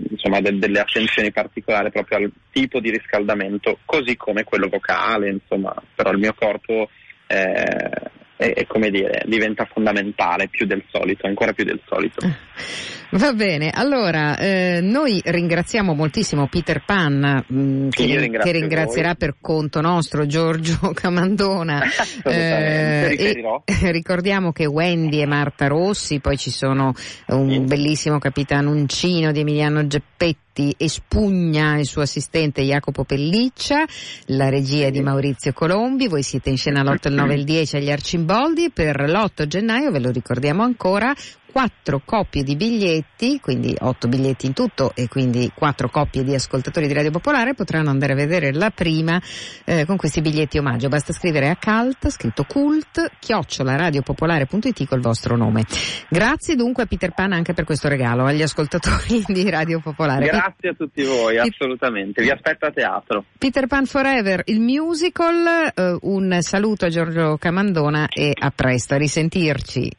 insomma, 0.09 0.39
de- 0.41 0.57
delle 0.57 0.79
attenzioni 0.79 1.31
particolari 1.31 1.89
proprio 1.89 2.17
al 2.17 2.31
tipo 2.51 2.79
di 2.79 2.91
riscaldamento, 2.91 3.79
così 3.85 4.15
come 4.15 4.43
quello 4.43 4.67
vocale, 4.69 5.29
insomma, 5.29 5.73
però 5.95 6.11
il 6.11 6.19
mio 6.19 6.33
corpo 6.37 6.89
eh, 7.27 7.89
è, 8.37 8.53
è, 8.53 8.65
come 8.67 8.89
dire, 8.91 9.23
diventa 9.25 9.65
fondamentale 9.65 10.47
più 10.47 10.65
del 10.65 10.83
solito, 10.91 11.25
ancora 11.25 11.53
più 11.53 11.63
del 11.65 11.81
solito. 11.87 12.19
Va 13.11 13.31
bene, 13.31 13.69
allora 13.73 14.37
eh, 14.37 14.79
noi 14.81 15.21
ringraziamo 15.23 15.93
moltissimo 15.93 16.47
Peter 16.47 16.83
Pan 16.83 17.45
mh, 17.47 17.57
mm, 17.57 17.89
che, 17.89 18.29
che, 18.29 18.51
ringrazierà 18.51 19.07
voi. 19.09 19.17
per 19.17 19.35
conto 19.39 19.79
nostro 19.79 20.25
Giorgio 20.25 20.91
Camandona. 20.93 21.83
Eh, 22.27 23.15
e 23.17 23.91
ricordiamo 23.91 24.51
che 24.51 24.65
Wendy 24.65 25.21
e 25.21 25.25
Marta 25.25 25.67
Rossi, 25.67 26.19
poi 26.19 26.37
ci 26.37 26.49
sono 26.49 26.93
un 27.27 27.49
sì. 27.49 27.59
bellissimo 27.59 28.19
capitano 28.19 28.71
Uncino 28.71 29.31
di 29.31 29.39
Emiliano 29.41 29.87
Geppetti 29.87 30.73
e 30.77 30.89
Spugna 30.89 31.77
il 31.77 31.85
suo 31.85 32.01
assistente 32.01 32.63
Jacopo 32.63 33.03
Pelliccia, 33.03 33.85
la 34.27 34.49
regia 34.49 34.89
di 34.89 35.01
Maurizio 35.01 35.53
Colombi, 35.53 36.07
voi 36.07 36.23
siete 36.23 36.49
in 36.49 36.57
scena 36.57 36.83
l'8, 36.83 37.07
il 37.07 37.13
9 37.13 37.33
e 37.33 37.37
il 37.37 37.43
10 37.43 37.75
agli 37.77 37.91
Arcimboldi, 37.91 38.71
per 38.71 38.99
l'8 39.09 39.45
gennaio, 39.45 39.91
ve 39.91 39.99
lo 39.99 40.09
ricordiamo 40.09 40.63
ancora, 40.63 41.13
quattro 41.51 42.01
coppie 42.03 42.43
di 42.43 42.55
biglietti, 42.55 43.39
quindi 43.39 43.75
otto 43.79 44.07
biglietti 44.07 44.45
in 44.45 44.53
tutto 44.53 44.91
e 44.93 45.07
quindi 45.07 45.51
quattro 45.53 45.89
coppie 45.89 46.23
di 46.23 46.33
ascoltatori 46.33 46.87
di 46.87 46.93
Radio 46.93 47.11
Popolare 47.11 47.53
potranno 47.53 47.89
andare 47.89 48.13
a 48.13 48.15
vedere 48.15 48.53
la 48.53 48.69
prima 48.69 49.21
eh, 49.65 49.85
con 49.85 49.97
questi 49.97 50.21
biglietti 50.21 50.57
omaggio. 50.57 50.87
Basta 50.87 51.13
scrivere 51.13 51.49
a 51.49 51.57
cult, 51.57 52.09
scritto 52.09 52.43
cult, 52.43 53.11
chiocciolaradiopopolare.it 53.19 54.85
col 54.85 54.99
vostro 54.99 55.35
nome. 55.35 55.63
Grazie 56.09 56.55
dunque 56.55 56.83
a 56.83 56.85
Peter 56.85 57.11
Pan 57.11 57.31
anche 57.31 57.53
per 57.53 57.65
questo 57.65 57.87
regalo 57.87 58.25
agli 58.25 58.41
ascoltatori 58.41 59.23
di 59.27 59.49
Radio 59.49 59.79
Popolare. 59.79 60.27
Grazie 60.27 60.69
a 60.69 60.73
tutti 60.73 61.03
voi, 61.03 61.37
assolutamente. 61.37 62.21
Vi 62.21 62.29
aspetto 62.29 62.65
a 62.65 62.71
teatro. 62.71 63.25
Peter 63.37 63.67
Pan 63.67 63.85
Forever, 63.85 64.43
il 64.45 64.59
musical, 64.59 65.71
eh, 65.73 65.97
un 66.01 66.37
saluto 66.41 66.85
a 66.85 66.89
Giorgio 66.89 67.37
Camandona 67.37 68.07
e 68.07 68.33
a 68.37 68.51
presto, 68.51 68.93
a 68.93 68.97
risentirci. 68.97 69.96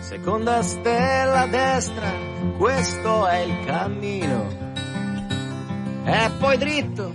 Seconda 0.00 0.62
stella 0.62 1.40
a 1.40 1.46
destra, 1.46 2.10
questo 2.56 3.26
è 3.26 3.38
il 3.40 3.64
cammino. 3.66 4.48
E 6.04 6.30
poi 6.38 6.56
dritto 6.56 7.12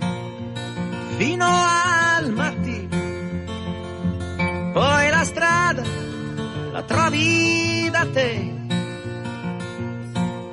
fino 1.16 1.46
al 1.46 2.32
mattino. 2.32 2.98
Poi 4.72 5.08
la 5.08 5.24
strada 5.24 5.82
la 6.72 6.82
trovi 6.82 7.88
da 7.90 8.06
te 8.12 8.59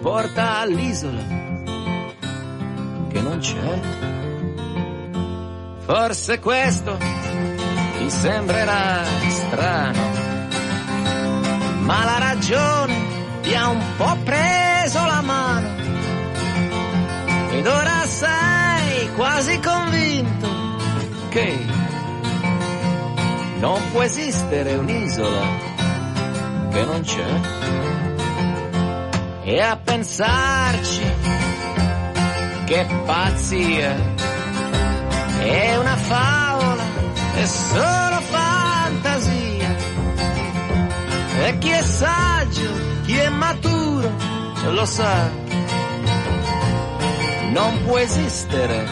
porta 0.07 0.59
all'isola 0.59 1.21
che 3.09 3.19
non 3.19 3.39
c'è. 3.39 3.79
Forse 5.79 6.39
questo 6.39 6.97
ti 7.97 8.09
sembrerà 8.09 9.03
strano, 9.27 10.01
ma 11.81 12.05
la 12.05 12.17
ragione 12.19 12.95
ti 13.41 13.53
ha 13.53 13.67
un 13.67 13.83
po' 13.97 14.15
preso 14.23 15.05
la 15.05 15.21
mano 15.21 15.75
ed 17.51 17.67
ora 17.67 18.05
sei 18.05 19.13
quasi 19.13 19.59
convinto 19.59 20.47
che 21.27 21.65
non 23.59 23.81
può 23.91 24.03
esistere 24.03 24.75
un'isola 24.75 25.45
che 26.71 26.85
non 26.85 27.01
c'è 27.01 27.75
e 29.49 29.61
a 29.61 29.77
pensarci 29.77 31.01
che 32.65 32.85
pazzia. 33.05 33.95
È 35.39 35.77
una 35.77 35.95
favola 35.95 36.83
è 37.35 37.45
solo 37.45 38.19
fantasia. 38.29 39.75
E 41.45 41.57
chi 41.59 41.69
è 41.69 41.81
saggio 41.81 42.69
chi 43.05 43.15
è 43.15 43.29
maturo 43.29 44.11
lo 44.69 44.85
sa. 44.85 45.29
Non 47.53 47.83
può 47.85 47.97
esistere 47.99 48.85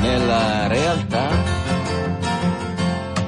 nella 0.00 0.66
realtà. 0.68 1.28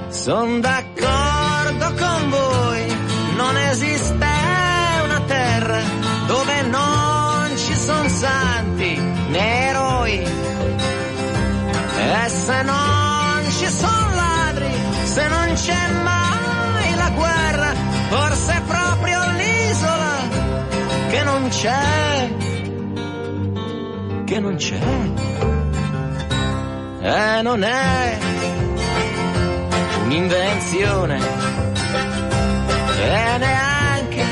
Sono 0.08 0.58
d'accordo 0.60 1.94
con 1.98 2.30
voi 2.30 2.98
non 3.36 3.56
esiste 3.56 4.29
dove 6.30 6.62
non 6.62 7.56
ci 7.56 7.74
sono 7.74 8.08
santi 8.08 8.96
né 9.30 9.68
eroi. 9.68 10.18
E 12.12 12.28
se 12.28 12.62
non 12.62 13.42
ci 13.58 13.66
sono 13.66 14.14
ladri, 14.14 14.72
se 15.02 15.26
non 15.26 15.52
c'è 15.54 15.88
mai 16.04 16.94
la 16.94 17.10
guerra, 17.10 17.72
forse 18.10 18.52
è 18.52 18.60
proprio 18.60 19.18
l'isola 19.38 20.14
che 21.10 21.22
non 21.24 21.48
c'è, 21.48 22.30
che 24.24 24.38
non 24.38 24.54
c'è. 24.54 24.80
E 27.02 27.42
non 27.42 27.64
è 27.64 28.18
un'invenzione, 30.04 31.18
e 33.00 33.38
neanche 33.38 34.24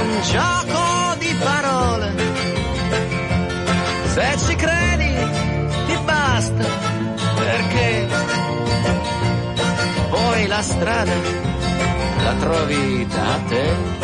un 0.00 0.20
gioco 0.22 0.69
la 10.60 10.64
strada 10.64 11.16
la 12.22 12.34
trovi 12.38 13.06
da 13.06 13.40
te. 13.48 14.00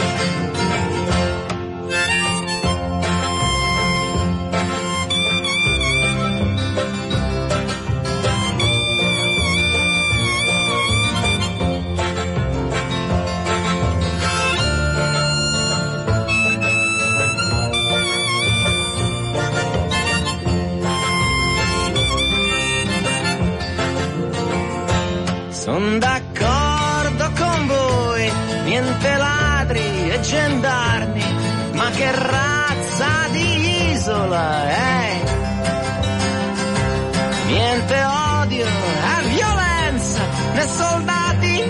Niente 28.77 29.17
ladri 29.17 30.11
e 30.11 30.21
gendarmi, 30.21 31.25
ma 31.73 31.89
che 31.91 32.11
razza 32.13 33.29
di 33.31 33.93
isola 33.93 34.69
è? 34.69 35.23
Niente 37.47 38.05
odio 38.05 38.67
e 38.67 39.29
violenza, 39.29 40.21
né 40.53 40.67
soldati 40.67 41.65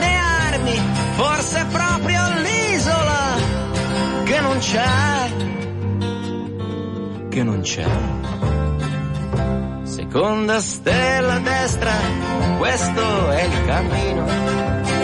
né 0.00 0.18
armi, 0.48 0.80
forse 1.14 1.60
è 1.60 1.66
proprio 1.66 2.20
l'isola 2.40 3.36
che 4.24 4.40
non 4.40 4.58
c'è, 4.58 5.30
che 7.28 7.42
non 7.44 7.60
c'è. 7.60 7.86
Seconda 9.84 10.60
stella 10.60 11.34
a 11.34 11.38
destra, 11.38 11.92
questo 12.58 13.30
è 13.30 13.42
il 13.42 13.64
cammino. 13.64 15.01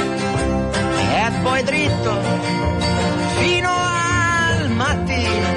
Poi 1.49 1.63
dritto 1.63 2.21
fino 3.39 3.71
al 3.71 4.69
mattino. 4.69 5.49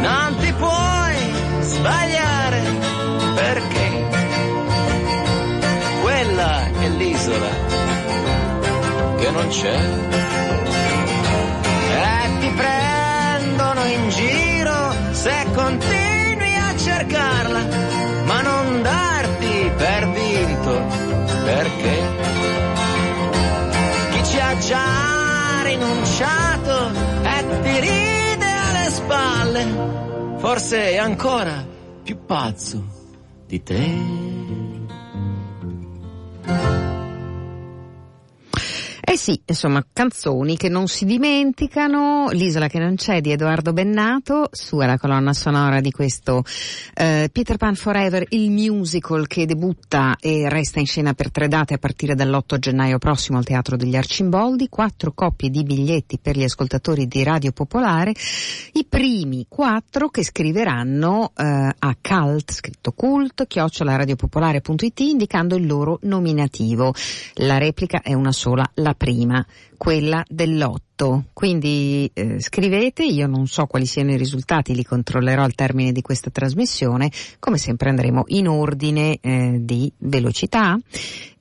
Non 0.00 0.36
ti 0.40 0.52
puoi 0.54 1.16
sbagliare 1.60 2.60
perché 3.36 4.08
quella 6.02 6.66
è 6.66 6.88
l'isola 6.88 7.50
che 9.20 9.30
non 9.30 9.46
c'è. 9.46 9.80
E 11.94 12.38
ti 12.40 12.50
prendono 12.50 13.84
in 13.84 14.08
giro 14.08 14.92
se 15.12 15.46
continui 15.54 16.56
a 16.56 16.76
cercarla 16.76 17.60
ma 18.24 18.40
non 18.40 18.82
darti 18.82 19.70
per 19.76 20.10
vinto, 20.10 20.84
perché 21.44 22.41
già 24.66 25.62
rinunciato 25.64 26.90
e 27.22 27.60
ti 27.62 27.80
ride 27.80 28.46
alle 28.46 28.90
spalle, 28.90 30.36
forse 30.38 30.90
è 30.90 30.96
ancora 30.96 31.66
più 32.02 32.24
pazzo 32.24 32.84
di 33.46 33.62
te. 33.62 34.31
Sì, 39.22 39.40
insomma, 39.46 39.86
canzoni 39.92 40.56
che 40.56 40.68
non 40.68 40.88
si 40.88 41.04
dimenticano, 41.04 42.30
L'isola 42.32 42.66
che 42.66 42.80
non 42.80 42.96
c'è 42.96 43.20
di 43.20 43.30
Edoardo 43.30 43.72
Bennato, 43.72 44.48
su 44.50 44.78
è 44.78 44.86
la 44.86 44.98
colonna 44.98 45.32
sonora 45.32 45.80
di 45.80 45.92
questo 45.92 46.42
eh, 46.92 47.30
Peter 47.30 47.56
Pan 47.56 47.76
Forever, 47.76 48.26
il 48.30 48.50
musical 48.50 49.28
che 49.28 49.46
debutta 49.46 50.16
e 50.18 50.48
resta 50.48 50.80
in 50.80 50.86
scena 50.86 51.12
per 51.12 51.30
tre 51.30 51.46
date 51.46 51.74
a 51.74 51.78
partire 51.78 52.16
dall'8 52.16 52.58
gennaio 52.58 52.98
prossimo 52.98 53.38
al 53.38 53.44
Teatro 53.44 53.76
degli 53.76 53.94
Arcimboldi, 53.94 54.68
quattro 54.68 55.12
coppie 55.12 55.50
di 55.50 55.62
biglietti 55.62 56.18
per 56.18 56.36
gli 56.36 56.42
ascoltatori 56.42 57.06
di 57.06 57.22
Radio 57.22 57.52
Popolare, 57.52 58.12
i 58.72 58.84
primi 58.88 59.46
quattro 59.48 60.08
che 60.08 60.24
scriveranno 60.24 61.30
eh, 61.36 61.44
a 61.78 61.96
cult, 62.00 62.50
scritto 62.50 62.90
cult, 62.90 63.46
chiocciolaradiopopolare.it 63.46 64.98
indicando 64.98 65.54
il 65.54 65.64
loro 65.64 66.00
nominativo. 66.02 66.92
La 67.34 67.58
replica 67.58 68.00
è 68.02 68.14
una 68.14 68.32
sola, 68.32 68.68
la 68.74 68.94
prima, 68.94 69.10
quella 69.76 70.24
dell'otto. 70.28 71.24
Quindi 71.32 72.10
eh, 72.12 72.40
scrivete, 72.40 73.04
io 73.04 73.26
non 73.26 73.46
so 73.46 73.66
quali 73.66 73.86
siano 73.86 74.12
i 74.12 74.16
risultati, 74.16 74.74
li 74.74 74.84
controllerò 74.84 75.42
al 75.42 75.54
termine 75.54 75.92
di 75.92 76.02
questa 76.02 76.30
trasmissione. 76.30 77.10
Come 77.38 77.58
sempre 77.58 77.90
andremo 77.90 78.24
in 78.28 78.48
ordine 78.48 79.18
eh, 79.20 79.58
di 79.60 79.92
velocità. 79.98 80.78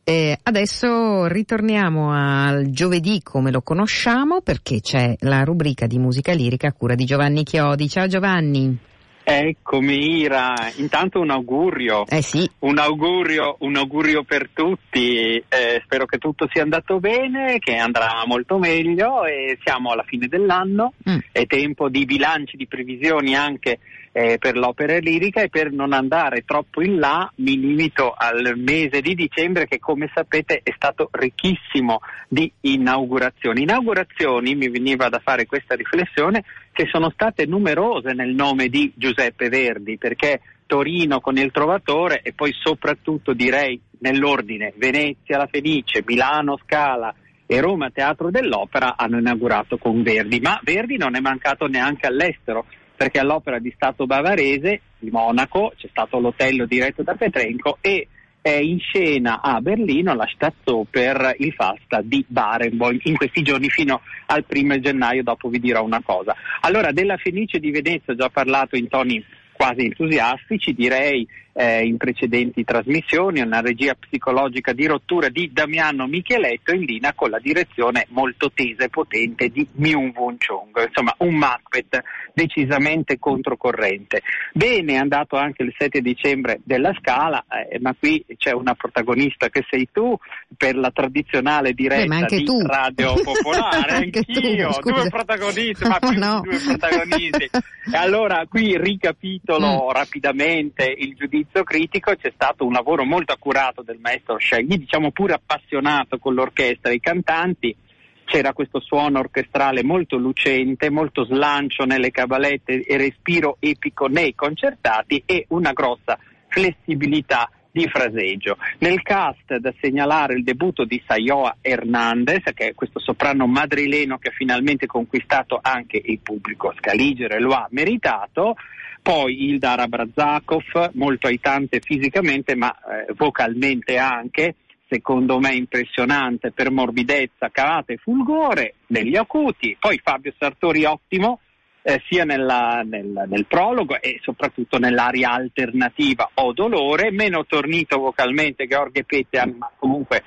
Eh, 0.03 0.37
adesso 0.43 1.27
ritorniamo 1.27 2.11
al 2.11 2.71
giovedì 2.71 3.21
come 3.21 3.51
lo 3.51 3.61
conosciamo 3.61 4.41
perché 4.41 4.81
c'è 4.81 5.15
la 5.19 5.43
rubrica 5.43 5.85
di 5.85 5.99
musica 5.99 6.33
lirica 6.33 6.67
a 6.67 6.73
cura 6.73 6.95
di 6.95 7.05
Giovanni 7.05 7.43
Chiodi. 7.43 7.87
Ciao 7.87 8.07
Giovanni. 8.07 8.89
Eccomi 9.31 10.19
Ira, 10.19 10.71
intanto 10.75 11.19
un 11.19 11.29
augurio, 11.29 12.05
eh 12.05 12.21
sì. 12.21 12.49
un, 12.59 12.77
augurio 12.77 13.55
un 13.59 13.77
augurio 13.77 14.23
per 14.23 14.49
tutti, 14.53 15.37
eh, 15.37 15.81
spero 15.83 16.05
che 16.05 16.17
tutto 16.17 16.47
sia 16.51 16.63
andato 16.63 16.99
bene, 16.99 17.57
che 17.59 17.75
andrà 17.75 18.23
molto 18.25 18.57
meglio 18.57 19.23
e 19.23 19.57
siamo 19.63 19.91
alla 19.91 20.03
fine 20.03 20.27
dell'anno, 20.27 20.93
mm. 21.09 21.17
è 21.31 21.45
tempo 21.45 21.89
di 21.89 22.05
bilanci, 22.05 22.57
di 22.57 22.67
previsioni 22.67 23.35
anche 23.35 23.79
eh, 24.11 24.37
per 24.37 24.57
l'opera 24.57 24.97
lirica 24.97 25.41
e 25.41 25.49
per 25.49 25.71
non 25.71 25.93
andare 25.93 26.43
troppo 26.43 26.81
in 26.81 26.99
là 26.99 27.31
mi 27.35 27.57
limito 27.57 28.13
al 28.15 28.53
mese 28.57 29.01
di 29.01 29.15
dicembre 29.15 29.67
che 29.67 29.79
come 29.79 30.11
sapete 30.13 30.59
è 30.63 30.73
stato 30.75 31.09
ricchissimo 31.11 31.99
di 32.27 32.51
inaugurazioni. 32.61 33.61
Inaugurazioni, 33.61 34.55
mi 34.55 34.69
veniva 34.69 35.09
da 35.09 35.19
fare 35.19 35.45
questa 35.45 35.75
riflessione, 35.75 36.43
che 36.73 36.87
sono 36.91 37.09
state 37.09 37.45
numerose 37.45 38.13
nel 38.13 38.33
nome 38.33 38.67
di 38.67 38.91
Giuseppe 38.95 39.49
Verdi 39.49 39.97
perché 39.97 40.41
Torino 40.65 41.19
con 41.19 41.37
il 41.37 41.51
Trovatore 41.51 42.21
e 42.21 42.33
poi 42.33 42.53
soprattutto 42.53 43.33
direi 43.33 43.79
nell'ordine 43.99 44.73
Venezia 44.77 45.37
la 45.37 45.47
Fenice, 45.51 46.03
Milano 46.05 46.57
Scala 46.63 47.13
e 47.45 47.59
Roma 47.59 47.89
Teatro 47.89 48.31
dell'Opera 48.31 48.95
hanno 48.95 49.19
inaugurato 49.19 49.77
con 49.77 50.01
Verdi, 50.01 50.39
ma 50.39 50.57
Verdi 50.63 50.95
non 50.95 51.15
è 51.15 51.19
mancato 51.19 51.67
neanche 51.67 52.07
all'estero 52.07 52.65
perché 53.01 53.17
all'Opera 53.17 53.57
di 53.57 53.71
Stato 53.73 54.05
Bavarese 54.05 54.81
di 54.99 55.09
Monaco 55.09 55.73
c'è 55.75 55.87
stato 55.89 56.19
l'hotello 56.19 56.67
diretto 56.67 57.01
da 57.01 57.15
Petrenko 57.15 57.79
e 57.81 58.07
è 58.39 58.51
in 58.51 58.77
scena 58.77 59.41
a 59.41 59.59
Berlino 59.59 60.13
la 60.13 60.29
Staatsoper 60.31 61.33
il 61.39 61.51
Fasta 61.53 62.01
di 62.03 62.23
Barenboim 62.27 62.99
in 63.05 63.17
questi 63.17 63.41
giorni 63.41 63.69
fino 63.69 64.01
al 64.27 64.45
primo 64.45 64.79
gennaio, 64.79 65.23
dopo 65.23 65.49
vi 65.49 65.59
dirò 65.59 65.83
una 65.83 66.03
cosa. 66.03 66.35
Allora, 66.59 66.91
della 66.91 67.17
Fenice 67.17 67.57
di 67.57 67.71
Venezia 67.71 68.13
ho 68.13 68.15
già 68.15 68.29
parlato 68.29 68.75
in 68.75 68.87
toni 68.87 69.25
quasi 69.51 69.85
entusiastici, 69.85 70.71
direi 70.75 71.27
eh, 71.53 71.85
in 71.85 71.97
precedenti 71.97 72.63
trasmissioni, 72.63 73.41
una 73.41 73.61
regia 73.61 73.95
psicologica 73.95 74.73
di 74.73 74.85
rottura 74.85 75.29
di 75.29 75.51
Damiano 75.51 76.07
Micheletto 76.07 76.73
in 76.73 76.83
linea 76.83 77.13
con 77.13 77.29
la 77.29 77.39
direzione 77.39 78.05
molto 78.09 78.51
tesa 78.53 78.85
e 78.85 78.89
potente 78.89 79.49
di 79.49 79.67
Myung 79.73 80.15
Won 80.17 80.37
Chung, 80.37 80.85
insomma 80.87 81.13
un 81.19 81.35
Macbeth 81.35 82.01
decisamente 82.33 83.19
controcorrente. 83.19 84.21
Bene 84.53 84.93
è 84.93 84.97
andato 84.97 85.35
anche 85.35 85.63
il 85.63 85.73
7 85.77 86.01
dicembre 86.01 86.59
della 86.63 86.93
Scala, 86.99 87.43
eh, 87.69 87.79
ma 87.79 87.93
qui 87.97 88.23
c'è 88.37 88.51
una 88.51 88.73
protagonista 88.73 89.49
che 89.49 89.65
sei 89.69 89.89
tu 89.91 90.17
per 90.55 90.75
la 90.75 90.91
tradizionale 90.91 91.73
diretta 91.73 92.19
Beh, 92.19 92.37
di 92.37 92.43
tu. 92.43 92.61
Radio 92.65 93.13
Popolare, 93.21 93.91
anch'io, 94.11 94.69
tu, 94.79 94.91
due 94.91 95.09
protagonisti, 95.09 95.87
ma 95.87 95.99
più 96.01 96.17
no. 96.17 96.41
due 96.41 96.57
protagonisti. 96.57 97.49
e 97.91 97.97
allora 97.97 98.45
qui 98.47 98.77
ricapitolo 98.77 99.87
mm. 99.87 99.91
rapidamente 99.91 100.85
il 100.97 101.15
giudizio 101.15 101.40
giudizio 101.41 101.63
critico 101.63 102.15
c'è 102.15 102.31
stato 102.33 102.65
un 102.65 102.73
lavoro 102.73 103.03
molto 103.03 103.33
accurato 103.33 103.81
del 103.81 103.97
maestro 103.99 104.37
Scegli, 104.37 104.77
diciamo 104.77 105.11
pure 105.11 105.33
appassionato 105.33 106.19
con 106.19 106.35
l'orchestra 106.35 106.91
e 106.91 106.95
i 106.95 106.99
cantanti. 106.99 107.75
C'era 108.23 108.53
questo 108.53 108.79
suono 108.79 109.19
orchestrale 109.19 109.83
molto 109.83 110.17
lucente, 110.17 110.89
molto 110.89 111.25
slancio 111.25 111.83
nelle 111.83 112.11
cabalette 112.11 112.83
e 112.83 112.97
respiro 112.97 113.57
epico 113.59 114.07
nei 114.07 114.35
concertati 114.35 115.23
e 115.25 115.45
una 115.49 115.73
grossa 115.73 116.17
flessibilità 116.47 117.49
di 117.71 117.87
fraseggio. 117.87 118.57
Nel 118.79 119.01
cast 119.01 119.55
da 119.57 119.73
segnalare 119.79 120.33
il 120.35 120.43
debutto 120.43 120.83
di 120.83 121.01
Sayoa 121.05 121.57
Hernandez, 121.61 122.43
che 122.53 122.69
è 122.69 122.73
questo 122.73 122.99
soprano 122.99 123.47
madrileno 123.47 124.17
che 124.17 124.29
ha 124.29 124.33
finalmente 124.33 124.85
conquistato 124.85 125.59
anche 125.61 126.01
il 126.03 126.19
pubblico 126.19 126.73
scaligere, 126.77 127.39
lo 127.39 127.53
ha 127.53 127.67
meritato. 127.71 128.55
Poi 129.01 129.45
Ildar 129.45 129.79
Abrazakov, 129.79 130.91
molto 130.93 131.27
aitante 131.27 131.79
fisicamente 131.79 132.55
ma 132.55 132.71
eh, 132.71 133.13
vocalmente 133.15 133.97
anche, 133.97 134.55
secondo 134.87 135.39
me 135.39 135.55
impressionante 135.55 136.51
per 136.51 136.69
morbidezza, 136.69 137.49
cavata 137.49 137.93
e 137.93 137.97
fulgore 137.97 138.75
degli 138.85 139.15
acuti. 139.15 139.75
Poi 139.79 139.99
Fabio 140.03 140.33
Sartori 140.37 140.83
ottimo, 140.83 141.39
eh, 141.83 142.01
sia 142.07 142.23
nella, 142.23 142.83
nel, 142.85 143.25
nel, 143.27 143.45
prologo 143.47 143.99
e 143.99 144.19
soprattutto 144.21 144.77
nell'aria 144.77 145.31
alternativa 145.31 146.29
o 146.35 146.53
dolore, 146.53 147.11
meno 147.11 147.45
tornito 147.45 147.97
vocalmente 147.97 148.67
George 148.67 149.03
Petean, 149.03 149.55
ma 149.57 149.71
comunque 149.77 150.23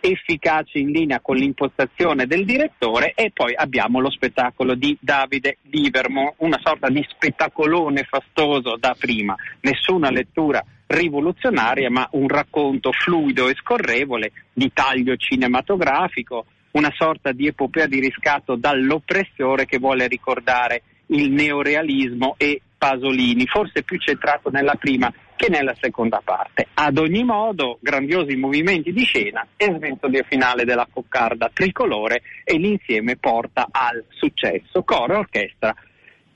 efficace 0.00 0.78
in 0.78 0.90
linea 0.90 1.20
con 1.20 1.36
l'impostazione 1.36 2.26
del 2.26 2.44
direttore 2.44 3.12
e 3.14 3.30
poi 3.32 3.54
abbiamo 3.54 4.00
lo 4.00 4.10
spettacolo 4.10 4.74
di 4.74 4.96
Davide 5.00 5.58
Livermo, 5.62 6.34
una 6.38 6.58
sorta 6.62 6.88
di 6.88 7.04
spettacolone 7.08 8.04
fastoso 8.04 8.76
da 8.76 8.94
prima, 8.98 9.34
nessuna 9.60 10.10
lettura 10.10 10.64
rivoluzionaria 10.86 11.90
ma 11.90 12.08
un 12.12 12.28
racconto 12.28 12.92
fluido 12.92 13.48
e 13.48 13.54
scorrevole 13.54 14.32
di 14.52 14.70
taglio 14.72 15.16
cinematografico, 15.16 16.46
una 16.72 16.92
sorta 16.96 17.32
di 17.32 17.48
epopea 17.48 17.86
di 17.86 17.98
riscatto 17.98 18.54
dall'oppressore 18.54 19.66
che 19.66 19.78
vuole 19.78 20.06
ricordare 20.06 20.82
il 21.08 21.30
neorealismo 21.30 22.34
e 22.36 22.60
Pasolini, 22.78 23.46
forse 23.46 23.82
più 23.82 23.98
centrato 23.98 24.50
nella 24.50 24.74
prima 24.76 25.12
che 25.34 25.48
nella 25.48 25.74
seconda 25.80 26.20
parte. 26.22 26.68
Ad 26.74 26.98
ogni 26.98 27.24
modo, 27.24 27.78
grandiosi 27.80 28.36
movimenti 28.36 28.92
di 28.92 29.04
scena 29.04 29.46
e 29.56 29.72
sventolia 29.76 30.24
finale 30.28 30.64
della 30.64 30.86
coccarda 30.90 31.50
tricolore 31.52 32.22
e 32.44 32.56
l'insieme 32.56 33.16
porta 33.16 33.68
al 33.70 34.04
successo. 34.08 34.82
Coro 34.82 35.14
e 35.14 35.16
orchestra 35.16 35.74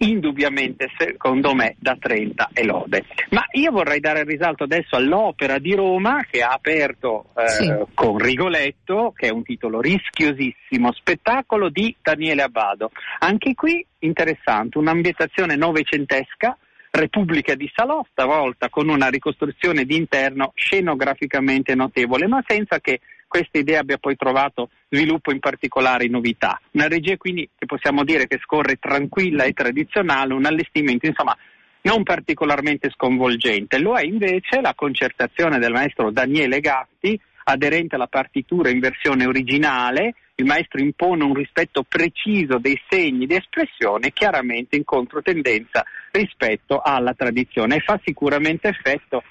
indubbiamente 0.03 0.89
secondo 0.97 1.55
me 1.55 1.77
da 1.79 1.97
30 1.99 2.51
e 2.53 2.65
lode. 2.65 3.05
Ma 3.31 3.45
io 3.53 3.71
vorrei 3.71 4.01
dare 4.01 4.25
risalto 4.25 4.65
adesso 4.65 4.97
all'Opera 4.97 5.59
di 5.59 5.75
Roma 5.75 6.25
che 6.29 6.43
ha 6.43 6.51
aperto 6.51 7.27
eh, 7.37 7.49
sì. 7.49 7.73
con 7.95 8.19
Rigoletto, 8.19 9.13
che 9.15 9.29
è 9.29 9.31
un 9.31 9.43
titolo 9.43 9.81
rischiosissimo, 9.81 10.93
spettacolo 10.93 11.69
di 11.69 11.95
Daniele 12.01 12.43
Abbado. 12.43 12.91
Anche 13.21 13.55
qui 13.55 13.85
interessante, 14.01 14.79
un'ambientazione 14.79 15.57
novecentesca 15.57 16.57
Repubblica 16.95 17.55
di 17.55 17.71
Salò, 17.75 18.05
stavolta 18.11 18.69
con 18.69 18.91
una 18.91 19.09
ricostruzione 19.09 19.85
di 19.85 19.97
interno 19.97 20.53
scenograficamente 20.55 21.75
notevole, 21.75 22.27
ma 22.27 22.45
senza 22.47 22.81
che 22.81 23.01
questa 23.33 23.57
idea 23.57 23.81
abbia 23.81 23.97
poi 23.97 24.15
trovato 24.15 24.69
sviluppo 24.91 25.33
in 25.33 25.39
particolari 25.39 26.11
novità. 26.11 26.61
Una 26.73 26.87
regia 26.87 27.17
quindi 27.17 27.49
che 27.57 27.65
possiamo 27.65 28.05
dire 28.05 28.27
che 28.27 28.39
scorre 28.43 28.77
tranquilla 28.77 29.45
e 29.45 29.55
tradizionale, 29.55 30.35
un 30.35 30.45
allestimento 30.45 31.07
insomma 31.07 31.35
non 31.81 32.03
particolarmente 32.03 32.91
sconvolgente. 32.91 33.79
Lo 33.79 33.97
è 33.97 34.05
invece 34.05 34.61
la 34.61 34.75
concertazione 34.75 35.59
del 35.59 35.73
maestro 35.73 36.11
Daniele 36.11 36.61
Gatti, 36.61 37.19
aderente 37.45 37.95
alla 37.95 38.07
partitura 38.07 38.69
in 38.69 38.81
versione 38.81 39.25
originale, 39.25 40.15
il 40.35 40.45
maestro 40.45 40.83
impone 40.83 41.25
un 41.25 41.33
rispetto 41.33 41.85
preciso 41.89 42.59
dei 42.59 42.79
segni 42.87 43.25
di 43.25 43.35
espressione, 43.35 44.13
chiaramente 44.13 44.77
in 44.77 44.85
controtendenza 44.85 45.83
rispetto 46.11 46.83
alla 46.85 47.15
tradizione 47.15 47.77
e 47.77 47.81
fa 47.81 47.99
sicuramente 48.05 48.69
effetto 48.69 49.23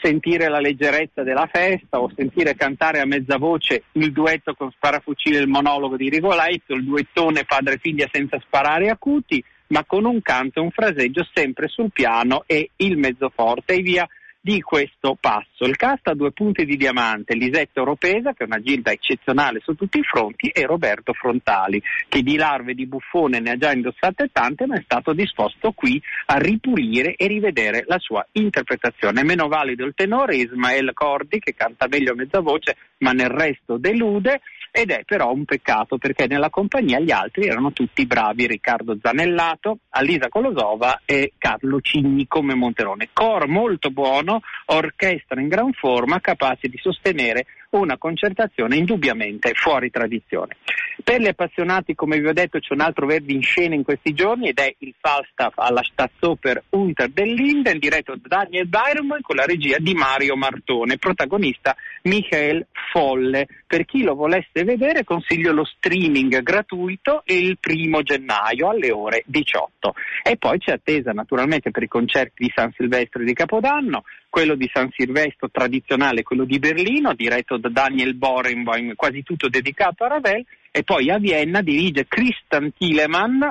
sentire 0.00 0.48
la 0.48 0.60
leggerezza 0.60 1.22
della 1.22 1.48
festa 1.50 2.00
o 2.00 2.10
sentire 2.14 2.54
cantare 2.54 3.00
a 3.00 3.06
mezza 3.06 3.36
voce 3.36 3.84
il 3.92 4.12
duetto 4.12 4.54
con 4.54 4.70
sparafucile 4.70 5.38
il 5.38 5.48
monologo 5.48 5.96
di 5.96 6.08
Rigoletto, 6.08 6.74
il 6.74 6.84
duettone 6.84 7.44
padre-figlia 7.44 8.08
senza 8.10 8.38
sparare 8.40 8.90
acuti, 8.90 9.42
ma 9.68 9.84
con 9.84 10.04
un 10.04 10.22
canto 10.22 10.60
e 10.60 10.62
un 10.62 10.70
fraseggio 10.70 11.26
sempre 11.32 11.68
sul 11.68 11.90
piano 11.92 12.44
e 12.46 12.70
il 12.76 12.96
mezzoforte. 12.96 13.74
E 13.74 13.82
via 13.82 14.08
di 14.40 14.60
questo 14.60 15.16
passo. 15.18 15.64
Il 15.64 15.76
cast 15.76 16.08
ha 16.08 16.14
due 16.14 16.32
punti 16.32 16.64
di 16.64 16.76
diamante, 16.76 17.34
Lisetta 17.34 17.80
Oropesa, 17.80 18.32
che 18.32 18.44
è 18.44 18.46
una 18.46 18.60
gilda 18.60 18.90
eccezionale 18.90 19.60
su 19.62 19.74
tutti 19.74 19.98
i 19.98 20.04
fronti, 20.04 20.48
e 20.48 20.64
Roberto 20.64 21.12
Frontali, 21.12 21.82
che 22.08 22.22
di 22.22 22.36
larve 22.36 22.74
di 22.74 22.86
buffone 22.86 23.40
ne 23.40 23.50
ha 23.50 23.56
già 23.56 23.72
indossate 23.72 24.30
tante, 24.32 24.66
ma 24.66 24.76
è 24.76 24.82
stato 24.82 25.12
disposto 25.12 25.72
qui 25.72 26.00
a 26.26 26.38
ripulire 26.38 27.14
e 27.14 27.26
rivedere 27.26 27.84
la 27.86 27.98
sua 27.98 28.26
interpretazione. 28.32 29.24
Meno 29.24 29.48
valido 29.48 29.84
il 29.84 29.94
tenore 29.94 30.36
Ismael 30.36 30.92
Cordi, 30.94 31.38
che 31.40 31.54
canta 31.54 31.86
meglio 31.88 32.12
a 32.12 32.16
mezza 32.16 32.40
voce, 32.40 32.76
ma 32.98 33.12
nel 33.12 33.30
resto 33.30 33.76
delude 33.76 34.40
ed 34.78 34.92
è 34.92 35.02
però 35.04 35.32
un 35.32 35.44
peccato 35.44 35.98
perché 35.98 36.28
nella 36.28 36.50
compagnia 36.50 37.00
gli 37.00 37.10
altri 37.10 37.48
erano 37.48 37.72
tutti 37.72 38.06
bravi, 38.06 38.46
Riccardo 38.46 38.96
Zanellato, 39.02 39.78
Alisa 39.88 40.28
Colosova 40.28 41.00
e 41.04 41.32
Carlo 41.36 41.80
Cigni 41.80 42.28
come 42.28 42.54
Monterone. 42.54 43.08
Cor 43.12 43.48
molto 43.48 43.90
buono, 43.90 44.40
orchestra 44.66 45.40
in 45.40 45.48
gran 45.48 45.72
forma, 45.72 46.20
capace 46.20 46.68
di 46.68 46.78
sostenere 46.80 47.46
una 47.70 47.98
concertazione 47.98 48.76
indubbiamente 48.76 49.52
fuori 49.54 49.90
tradizione. 49.90 50.56
Per 51.02 51.20
gli 51.20 51.28
appassionati, 51.28 51.94
come 51.94 52.18
vi 52.18 52.26
ho 52.26 52.32
detto, 52.32 52.58
c'è 52.58 52.74
un 52.74 52.80
altro 52.80 53.06
verdi 53.06 53.34
in 53.34 53.42
scena 53.42 53.74
in 53.74 53.82
questi 53.82 54.12
giorni 54.14 54.48
ed 54.48 54.58
è 54.58 54.74
il 54.78 54.94
Falstaff 55.00 55.56
alla 55.56 55.82
Staatsoper 55.82 56.64
Unter 56.70 57.08
den 57.10 57.34
Linden, 57.34 57.78
diretto 57.78 58.16
da 58.16 58.38
Daniel 58.38 58.66
Byron 58.66 59.18
con 59.20 59.36
la 59.36 59.44
regia 59.44 59.78
di 59.78 59.94
Mario 59.94 60.36
Martone, 60.36 60.98
protagonista 60.98 61.76
Michael 62.02 62.66
Folle. 62.92 63.46
Per 63.66 63.84
chi 63.84 64.02
lo 64.02 64.14
volesse 64.14 64.64
vedere 64.64 65.04
consiglio 65.04 65.52
lo 65.52 65.64
streaming 65.64 66.42
gratuito 66.42 67.22
il 67.26 67.58
primo 67.60 68.02
gennaio 68.02 68.70
alle 68.70 68.90
ore 68.90 69.22
18. 69.26 69.94
E 70.22 70.36
poi 70.36 70.58
c'è 70.58 70.72
attesa 70.72 71.12
naturalmente 71.12 71.70
per 71.70 71.82
i 71.82 71.88
concerti 71.88 72.44
di 72.44 72.52
San 72.54 72.72
Silvestro 72.72 73.22
e 73.22 73.24
di 73.24 73.34
Capodanno, 73.34 74.04
quello 74.28 74.54
di 74.54 74.68
San 74.72 74.88
Silvestro 74.94 75.48
tradizionale, 75.50 76.22
quello 76.22 76.44
di 76.44 76.58
Berlino, 76.58 77.14
diretto 77.14 77.56
da 77.56 77.68
Daniel 77.68 78.14
Borenboim, 78.14 78.94
quasi 78.94 79.22
tutto 79.22 79.48
dedicato 79.48 80.04
a 80.04 80.08
Ravel, 80.08 80.44
e 80.70 80.82
poi 80.82 81.10
a 81.10 81.18
Vienna 81.18 81.62
dirige 81.62 82.06
Christian 82.06 82.72
Thielemann, 82.76 83.42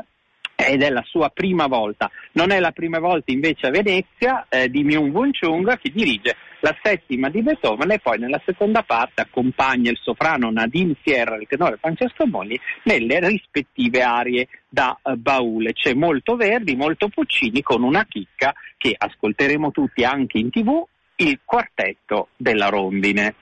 ed 0.55 0.81
è 0.81 0.89
la 0.89 1.03
sua 1.05 1.29
prima 1.29 1.67
volta. 1.67 2.09
Non 2.31 2.51
è 2.51 2.59
la 2.59 2.71
prima 2.71 2.99
volta 2.99 3.31
invece 3.31 3.67
a 3.67 3.69
Venezia 3.69 4.47
eh, 4.49 4.69
di 4.69 4.83
Myung 4.83 5.13
Wun 5.13 5.31
Chung 5.31 5.77
che 5.77 5.91
dirige 5.91 6.35
la 6.67 6.75
settima 6.81 7.29
di 7.29 7.41
Beethoven 7.41 7.91
e 7.91 7.99
poi 7.99 8.19
nella 8.19 8.41
seconda 8.45 8.83
parte 8.83 9.21
accompagna 9.21 9.89
il 9.89 9.97
soprano 10.01 10.51
Nadine 10.51 10.95
Sierra 11.01 11.37
il 11.37 11.47
tenore 11.47 11.77
Francesco 11.77 12.25
Mogli 12.27 12.59
nelle 12.83 13.25
rispettive 13.25 14.01
arie 14.01 14.49
da 14.67 14.97
uh, 15.01 15.15
baule. 15.15 15.71
C'è 15.71 15.93
molto 15.93 16.35
Verdi, 16.35 16.75
molto 16.75 17.07
Puccini 17.07 17.61
con 17.61 17.83
una 17.83 18.05
chicca 18.05 18.53
che 18.75 18.93
ascolteremo 18.97 19.71
tutti 19.71 20.03
anche 20.03 20.39
in 20.39 20.49
tv, 20.49 20.85
il 21.17 21.39
quartetto 21.45 22.29
della 22.35 22.67
rondine. 22.67 23.35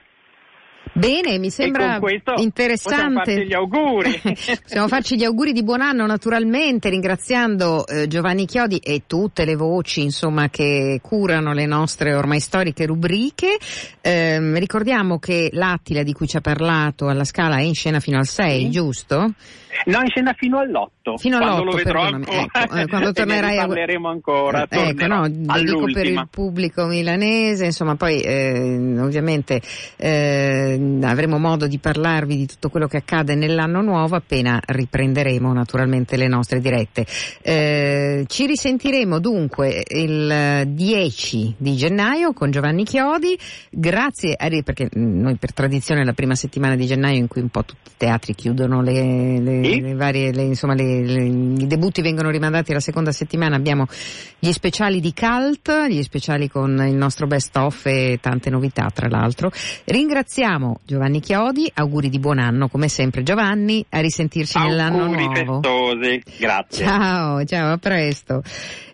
Bene, 0.97 1.37
mi 1.39 1.49
sembra 1.49 1.99
interessante. 2.37 2.93
Possiamo 2.93 3.19
farci 3.19 3.45
gli 3.45 3.53
auguri. 3.53 4.21
possiamo 4.63 4.87
farci 4.87 5.17
gli 5.17 5.23
auguri 5.25 5.51
di 5.51 5.61
buon 5.61 5.81
anno 5.81 6.05
naturalmente, 6.05 6.87
ringraziando 6.87 7.85
eh, 7.85 8.07
Giovanni 8.07 8.45
Chiodi 8.45 8.77
e 8.77 9.01
tutte 9.05 9.43
le 9.43 9.55
voci 9.55 10.03
insomma, 10.03 10.49
che 10.49 11.01
curano 11.03 11.51
le 11.51 11.65
nostre 11.65 12.13
ormai 12.13 12.39
storiche 12.39 12.85
rubriche. 12.85 13.57
Eh, 13.99 14.57
ricordiamo 14.57 15.19
che 15.19 15.49
l'Attila 15.51 16.01
di 16.01 16.13
cui 16.13 16.27
ci 16.27 16.37
ha 16.37 16.41
parlato 16.41 17.09
alla 17.09 17.25
Scala 17.25 17.57
è 17.57 17.63
in 17.63 17.73
scena 17.73 17.99
fino 17.99 18.17
al 18.17 18.27
6, 18.27 18.61
sì. 18.61 18.69
giusto? 18.69 19.33
No, 19.85 19.99
in 19.99 20.07
scena 20.07 20.33
fino 20.33 20.59
all'8. 20.59 21.17
Fino 21.17 21.37
quando 21.37 21.61
all'8, 21.61 21.65
lo 21.65 21.71
vedrò 21.75 22.01
ancora. 22.01 22.47
Ecco, 22.53 22.75
eh, 22.75 22.87
quando 22.87 23.11
tornerai 23.13 23.57
a... 23.57 23.67
parleremo 23.67 24.09
ancora. 24.09 24.67
Eh, 24.69 24.89
ecco, 24.89 25.07
no, 25.07 25.27
dico 25.27 25.85
per 25.91 26.05
il 26.05 26.27
pubblico 26.29 26.85
milanese, 26.85 27.65
insomma, 27.65 27.95
poi 27.95 28.21
eh, 28.21 28.99
ovviamente 28.99 29.61
eh, 29.97 30.99
avremo 31.03 31.37
modo 31.37 31.67
di 31.67 31.77
parlarvi 31.77 32.35
di 32.35 32.45
tutto 32.45 32.69
quello 32.69 32.87
che 32.87 32.97
accade 32.97 33.35
nell'anno 33.35 33.81
nuovo 33.81 34.15
appena 34.15 34.59
riprenderemo 34.65 35.51
naturalmente 35.53 36.17
le 36.17 36.27
nostre 36.27 36.59
dirette. 36.59 37.05
Eh, 37.41 38.25
ci 38.27 38.45
risentiremo 38.45 39.19
dunque 39.19 39.83
il 39.87 40.63
10 40.67 41.55
di 41.57 41.75
gennaio 41.75 42.33
con 42.33 42.51
Giovanni 42.51 42.83
Chiodi, 42.83 43.37
grazie 43.69 44.35
a, 44.37 44.49
perché 44.63 44.89
noi 44.93 45.35
per 45.35 45.53
tradizione 45.53 46.01
è 46.01 46.03
la 46.03 46.13
prima 46.13 46.35
settimana 46.35 46.75
di 46.75 46.85
gennaio 46.85 47.17
in 47.17 47.27
cui 47.27 47.41
un 47.41 47.49
po' 47.49 47.63
tutti 47.63 47.89
i 47.89 47.93
teatri 47.97 48.33
chiudono 48.33 48.81
le, 48.81 49.39
le 49.39 49.64
sì. 49.73 49.81
le 49.81 49.93
varie, 49.93 50.31
le, 50.31 50.43
insomma, 50.43 50.73
le, 50.73 50.83
i 50.83 51.67
debutti 51.67 52.01
vengono 52.01 52.29
rimandati 52.29 52.71
alla 52.71 52.79
seconda 52.79 53.11
settimana, 53.11 53.55
abbiamo 53.55 53.85
gli 54.39 54.51
speciali 54.51 54.99
di 54.99 55.13
Cult, 55.13 55.87
gli 55.89 56.01
speciali 56.03 56.49
con 56.49 56.71
il 56.87 56.95
nostro 56.95 57.27
best 57.27 57.55
of 57.57 57.85
e 57.85 58.19
tante 58.21 58.49
novità 58.49 58.89
tra 58.93 59.07
l'altro. 59.07 59.51
Ringraziamo 59.85 60.79
Giovanni 60.85 61.19
Chiodi, 61.19 61.69
auguri 61.73 62.09
di 62.09 62.19
buon 62.19 62.39
anno 62.39 62.67
come 62.67 62.87
sempre 62.87 63.23
Giovanni, 63.23 63.85
a 63.89 63.99
risentirci 63.99 64.57
auguri 64.57 64.75
nell'anno 64.75 65.05
nuovo. 65.07 65.61
festosi, 65.61 66.23
grazie. 66.37 66.85
Ciao, 66.85 67.43
ciao, 67.45 67.71
a 67.73 67.77
presto. 67.77 68.43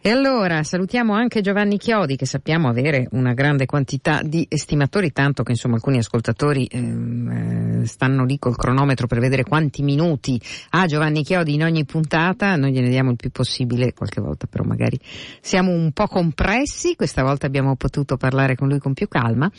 E 0.03 0.09
allora 0.09 0.63
salutiamo 0.63 1.13
anche 1.13 1.41
Giovanni 1.41 1.77
Chiodi 1.77 2.15
che 2.15 2.25
sappiamo 2.25 2.67
avere 2.67 3.07
una 3.11 3.33
grande 3.33 3.67
quantità 3.67 4.21
di 4.23 4.45
estimatori, 4.49 5.11
tanto 5.11 5.43
che 5.43 5.51
insomma 5.51 5.75
alcuni 5.75 5.99
ascoltatori 5.99 6.65
ehm, 6.65 7.81
eh, 7.81 7.85
stanno 7.85 8.25
lì 8.25 8.39
col 8.39 8.55
cronometro 8.55 9.05
per 9.05 9.19
vedere 9.19 9.43
quanti 9.43 9.83
minuti 9.83 10.41
ha 10.69 10.85
Giovanni 10.85 11.23
Chiodi 11.23 11.53
in 11.53 11.63
ogni 11.63 11.85
puntata, 11.85 12.55
noi 12.55 12.71
gliene 12.71 12.89
diamo 12.89 13.11
il 13.11 13.17
più 13.17 13.31
possibile, 13.31 13.93
qualche 13.93 14.21
volta 14.21 14.47
però 14.47 14.63
magari 14.63 14.99
siamo 15.41 15.71
un 15.71 15.91
po' 15.91 16.07
compressi, 16.07 16.95
questa 16.95 17.23
volta 17.23 17.45
abbiamo 17.45 17.75
potuto 17.75 18.17
parlare 18.17 18.55
con 18.55 18.67
lui 18.67 18.79
con 18.79 18.93
più 18.93 19.07
calma. 19.07 19.51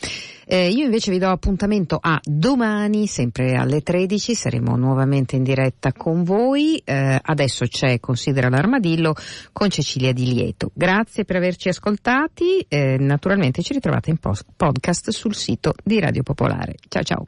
Eh, 0.45 0.69
io 0.69 0.85
invece 0.85 1.11
vi 1.11 1.19
do 1.19 1.29
appuntamento 1.29 1.97
a 2.01 2.19
domani, 2.23 3.07
sempre 3.07 3.55
alle 3.55 3.81
13, 3.81 4.35
saremo 4.35 4.75
nuovamente 4.75 5.35
in 5.35 5.43
diretta 5.43 5.93
con 5.93 6.23
voi, 6.23 6.81
eh, 6.83 7.19
adesso 7.21 7.65
c'è 7.65 7.99
Considera 7.99 8.49
l'armadillo 8.49 9.15
con 9.51 9.69
Cecilia 9.69 10.13
Di 10.13 10.33
lieto. 10.33 10.71
Grazie 10.73 11.25
per 11.25 11.37
averci 11.37 11.69
ascoltati, 11.69 12.65
eh, 12.67 12.97
naturalmente 12.99 13.61
ci 13.61 13.73
ritrovate 13.73 14.09
in 14.09 14.17
post- 14.17 14.45
podcast 14.55 15.09
sul 15.11 15.35
sito 15.35 15.73
di 15.83 15.99
Radio 15.99 16.23
Popolare. 16.23 16.75
Ciao 16.87 17.03
ciao. 17.03 17.27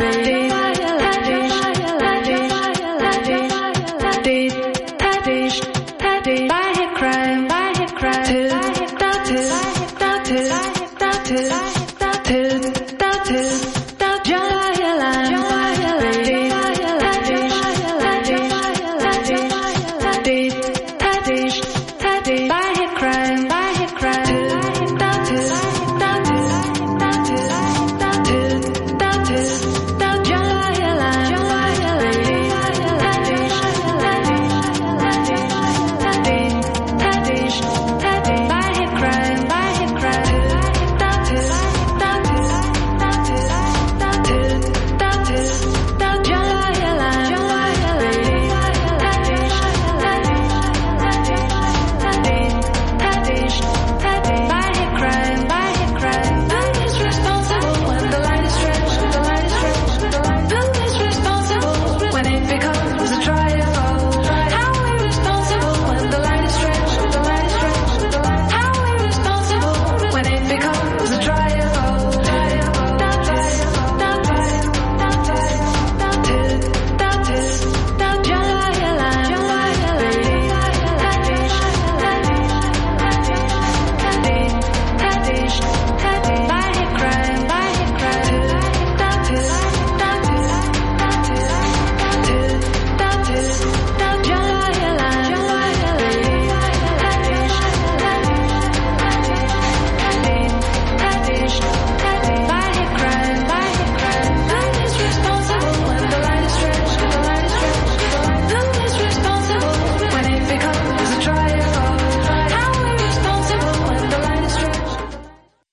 Baby 0.00 0.49